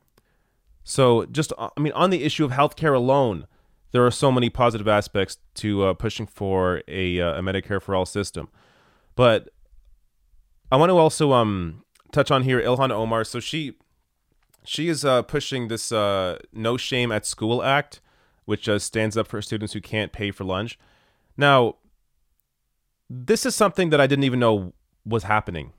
So, 0.83 1.25
just, 1.25 1.51
I 1.57 1.79
mean, 1.79 1.93
on 1.93 2.11
the 2.11 2.23
issue 2.23 2.45
of 2.45 2.51
healthcare 2.51 2.95
alone, 2.95 3.47
there 3.91 4.05
are 4.05 4.11
so 4.11 4.31
many 4.31 4.51
positive 4.51 4.87
aspects 4.87 5.37
to 5.55 5.85
uh, 5.85 5.93
pushing 5.95 6.27
for 6.27 6.83
a, 6.87 7.19
uh, 7.19 7.39
a 7.39 7.41
Medicare 7.41 7.81
for 7.81 7.95
all 7.95 8.05
system. 8.05 8.49
But 9.15 9.49
I 10.71 10.77
want 10.77 10.89
to 10.91 10.97
also 10.97 11.33
um, 11.33 11.83
touch 12.11 12.29
on 12.29 12.43
here 12.43 12.61
Ilhan 12.61 12.91
Omar. 12.91 13.23
So 13.23 13.39
she 13.39 13.73
she 14.63 14.89
is 14.89 15.05
uh, 15.05 15.21
pushing 15.21 15.67
this 15.67 15.91
uh, 15.91 16.39
No 16.51 16.75
Shame 16.75 17.11
at 17.11 17.25
School 17.25 17.63
Act, 17.63 18.01
which 18.45 18.67
uh, 18.67 18.79
stands 18.79 19.15
up 19.15 19.27
for 19.27 19.41
students 19.41 19.73
who 19.73 19.81
can't 19.81 20.11
pay 20.11 20.31
for 20.31 20.43
lunch. 20.43 20.77
Now, 21.37 21.75
this 23.09 23.45
is 23.45 23.55
something 23.55 23.89
that 23.89 24.01
I 24.01 24.07
didn't 24.07 24.23
even 24.23 24.39
know 24.39 24.73
was 25.05 25.23
happening 25.23 25.73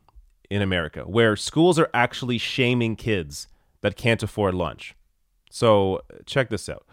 in 0.50 0.62
America, 0.62 1.02
where 1.02 1.34
schools 1.36 1.78
are 1.78 1.90
actually 1.92 2.38
shaming 2.38 2.96
kids 2.96 3.48
that 3.80 3.96
can't 3.96 4.22
afford 4.22 4.54
lunch. 4.54 4.94
So 5.50 6.02
check 6.24 6.50
this 6.50 6.68
out. 6.68 6.86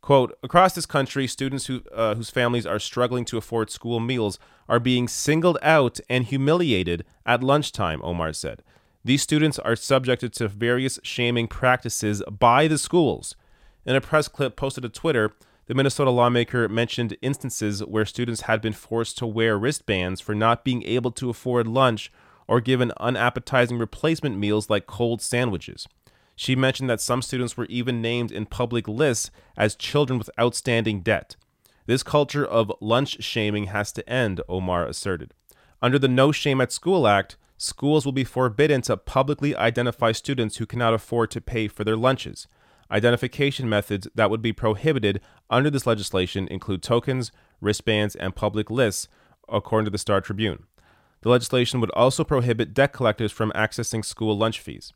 Quote, 0.00 0.38
across 0.42 0.74
this 0.74 0.86
country, 0.86 1.26
students 1.26 1.66
who, 1.66 1.82
uh, 1.92 2.14
whose 2.14 2.30
families 2.30 2.66
are 2.66 2.78
struggling 2.78 3.24
to 3.26 3.36
afford 3.36 3.70
school 3.70 4.00
meals 4.00 4.38
are 4.68 4.80
being 4.80 5.08
singled 5.08 5.58
out 5.60 6.00
and 6.08 6.24
humiliated 6.24 7.04
at 7.26 7.42
lunchtime, 7.42 8.00
Omar 8.02 8.32
said. 8.32 8.62
These 9.04 9.22
students 9.22 9.58
are 9.58 9.76
subjected 9.76 10.32
to 10.34 10.48
various 10.48 10.98
shaming 11.02 11.48
practices 11.48 12.22
by 12.30 12.68
the 12.68 12.78
schools. 12.78 13.36
In 13.84 13.96
a 13.96 14.00
press 14.00 14.28
clip 14.28 14.56
posted 14.56 14.82
to 14.82 14.88
Twitter, 14.88 15.32
the 15.68 15.74
Minnesota 15.74 16.10
lawmaker 16.10 16.66
mentioned 16.66 17.16
instances 17.20 17.84
where 17.84 18.06
students 18.06 18.42
had 18.42 18.62
been 18.62 18.72
forced 18.72 19.18
to 19.18 19.26
wear 19.26 19.58
wristbands 19.58 20.18
for 20.18 20.34
not 20.34 20.64
being 20.64 20.82
able 20.84 21.10
to 21.12 21.28
afford 21.28 21.68
lunch 21.68 22.10
or 22.46 22.62
given 22.62 22.90
unappetizing 22.98 23.76
replacement 23.78 24.38
meals 24.38 24.70
like 24.70 24.86
cold 24.86 25.20
sandwiches. 25.20 25.86
She 26.34 26.56
mentioned 26.56 26.88
that 26.88 27.02
some 27.02 27.20
students 27.20 27.58
were 27.58 27.66
even 27.66 28.00
named 28.00 28.32
in 28.32 28.46
public 28.46 28.88
lists 28.88 29.30
as 29.58 29.76
children 29.76 30.18
with 30.18 30.30
outstanding 30.40 31.02
debt. 31.02 31.36
This 31.84 32.02
culture 32.02 32.46
of 32.46 32.72
lunch 32.80 33.22
shaming 33.22 33.64
has 33.64 33.92
to 33.92 34.08
end, 34.08 34.40
Omar 34.48 34.86
asserted. 34.86 35.34
Under 35.82 35.98
the 35.98 36.08
No 36.08 36.32
Shame 36.32 36.62
at 36.62 36.72
School 36.72 37.06
Act, 37.06 37.36
schools 37.58 38.06
will 38.06 38.12
be 38.12 38.24
forbidden 38.24 38.80
to 38.82 38.96
publicly 38.96 39.54
identify 39.54 40.12
students 40.12 40.56
who 40.56 40.64
cannot 40.64 40.94
afford 40.94 41.30
to 41.32 41.42
pay 41.42 41.68
for 41.68 41.84
their 41.84 41.96
lunches. 41.96 42.48
Identification 42.90 43.68
methods 43.68 44.08
that 44.14 44.30
would 44.30 44.40
be 44.40 44.52
prohibited 44.52 45.20
under 45.50 45.70
this 45.70 45.86
legislation 45.86 46.48
include 46.48 46.82
tokens, 46.82 47.30
wristbands, 47.60 48.16
and 48.16 48.34
public 48.34 48.70
lists, 48.70 49.08
according 49.48 49.84
to 49.84 49.90
the 49.90 49.98
Star 49.98 50.20
Tribune. 50.20 50.64
The 51.22 51.28
legislation 51.28 51.80
would 51.80 51.90
also 51.90 52.24
prohibit 52.24 52.74
debt 52.74 52.92
collectors 52.92 53.32
from 53.32 53.52
accessing 53.52 54.04
school 54.04 54.36
lunch 54.36 54.60
fees. 54.60 54.92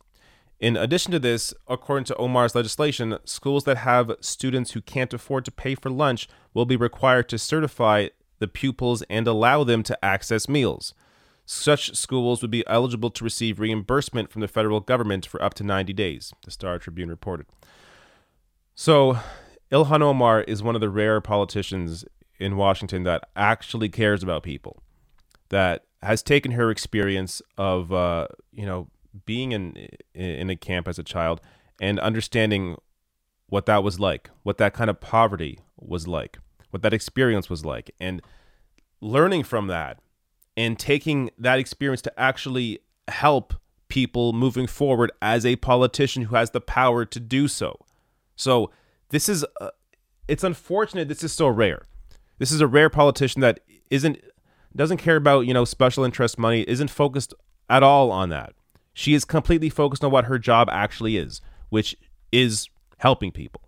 In 0.60 0.76
addition 0.76 1.10
to 1.10 1.18
this, 1.18 1.52
according 1.66 2.04
to 2.04 2.16
Omar's 2.16 2.54
legislation, 2.54 3.18
schools 3.24 3.64
that 3.64 3.78
have 3.78 4.12
students 4.20 4.70
who 4.70 4.80
can't 4.80 5.12
afford 5.12 5.44
to 5.44 5.50
pay 5.50 5.74
for 5.74 5.90
lunch 5.90 6.28
will 6.54 6.66
be 6.66 6.76
required 6.76 7.28
to 7.30 7.38
certify 7.38 8.08
the 8.38 8.46
pupils 8.46 9.02
and 9.10 9.26
allow 9.26 9.64
them 9.64 9.82
to 9.82 10.04
access 10.04 10.48
meals. 10.48 10.94
Such 11.44 11.96
schools 11.96 12.42
would 12.42 12.50
be 12.52 12.66
eligible 12.68 13.10
to 13.10 13.24
receive 13.24 13.58
reimbursement 13.58 14.30
from 14.30 14.40
the 14.40 14.48
federal 14.48 14.78
government 14.78 15.26
for 15.26 15.42
up 15.42 15.54
to 15.54 15.64
90 15.64 15.92
days, 15.92 16.32
the 16.44 16.52
Star 16.52 16.78
Tribune 16.78 17.08
reported. 17.08 17.46
So, 18.74 19.18
Ilhan 19.70 20.02
Omar 20.02 20.42
is 20.42 20.62
one 20.62 20.74
of 20.74 20.80
the 20.80 20.90
rare 20.90 21.20
politicians 21.20 22.04
in 22.38 22.56
Washington 22.56 23.04
that 23.04 23.28
actually 23.36 23.88
cares 23.88 24.22
about 24.22 24.42
people, 24.42 24.82
that 25.50 25.84
has 26.02 26.22
taken 26.22 26.52
her 26.52 26.70
experience 26.70 27.40
of, 27.56 27.92
uh, 27.92 28.28
you 28.52 28.66
know, 28.66 28.88
being 29.26 29.52
in 29.52 29.88
in 30.14 30.50
a 30.50 30.56
camp 30.56 30.88
as 30.88 30.98
a 30.98 31.02
child 31.02 31.40
and 31.80 32.00
understanding 32.00 32.76
what 33.48 33.66
that 33.66 33.84
was 33.84 34.00
like, 34.00 34.30
what 34.42 34.56
that 34.58 34.72
kind 34.72 34.88
of 34.88 35.00
poverty 35.00 35.60
was 35.78 36.08
like, 36.08 36.38
what 36.70 36.82
that 36.82 36.94
experience 36.94 37.50
was 37.50 37.64
like, 37.64 37.90
and 38.00 38.22
learning 39.00 39.42
from 39.42 39.66
that 39.66 39.98
and 40.56 40.78
taking 40.78 41.30
that 41.38 41.58
experience 41.58 42.02
to 42.02 42.20
actually 42.20 42.78
help 43.08 43.54
people 43.88 44.32
moving 44.32 44.66
forward 44.66 45.12
as 45.20 45.44
a 45.44 45.56
politician 45.56 46.24
who 46.24 46.36
has 46.36 46.50
the 46.50 46.60
power 46.60 47.04
to 47.04 47.20
do 47.20 47.46
so. 47.46 47.78
So 48.42 48.70
this 49.10 49.28
is 49.28 49.44
uh, 49.60 49.70
it's 50.28 50.44
unfortunate 50.44 51.08
this 51.08 51.22
is 51.22 51.32
so 51.32 51.48
rare. 51.48 51.86
This 52.38 52.50
is 52.50 52.60
a 52.60 52.66
rare 52.66 52.90
politician 52.90 53.40
that 53.40 53.60
isn't 53.90 54.18
doesn't 54.74 54.98
care 54.98 55.16
about, 55.16 55.46
you 55.46 55.54
know, 55.54 55.64
special 55.64 56.04
interest 56.04 56.38
money, 56.38 56.62
isn't 56.66 56.88
focused 56.88 57.34
at 57.68 57.82
all 57.82 58.10
on 58.10 58.30
that. 58.30 58.54
She 58.94 59.14
is 59.14 59.24
completely 59.24 59.70
focused 59.70 60.04
on 60.04 60.10
what 60.10 60.26
her 60.26 60.38
job 60.38 60.68
actually 60.70 61.16
is, 61.16 61.40
which 61.68 61.96
is 62.30 62.68
helping 62.98 63.32
people. 63.32 63.62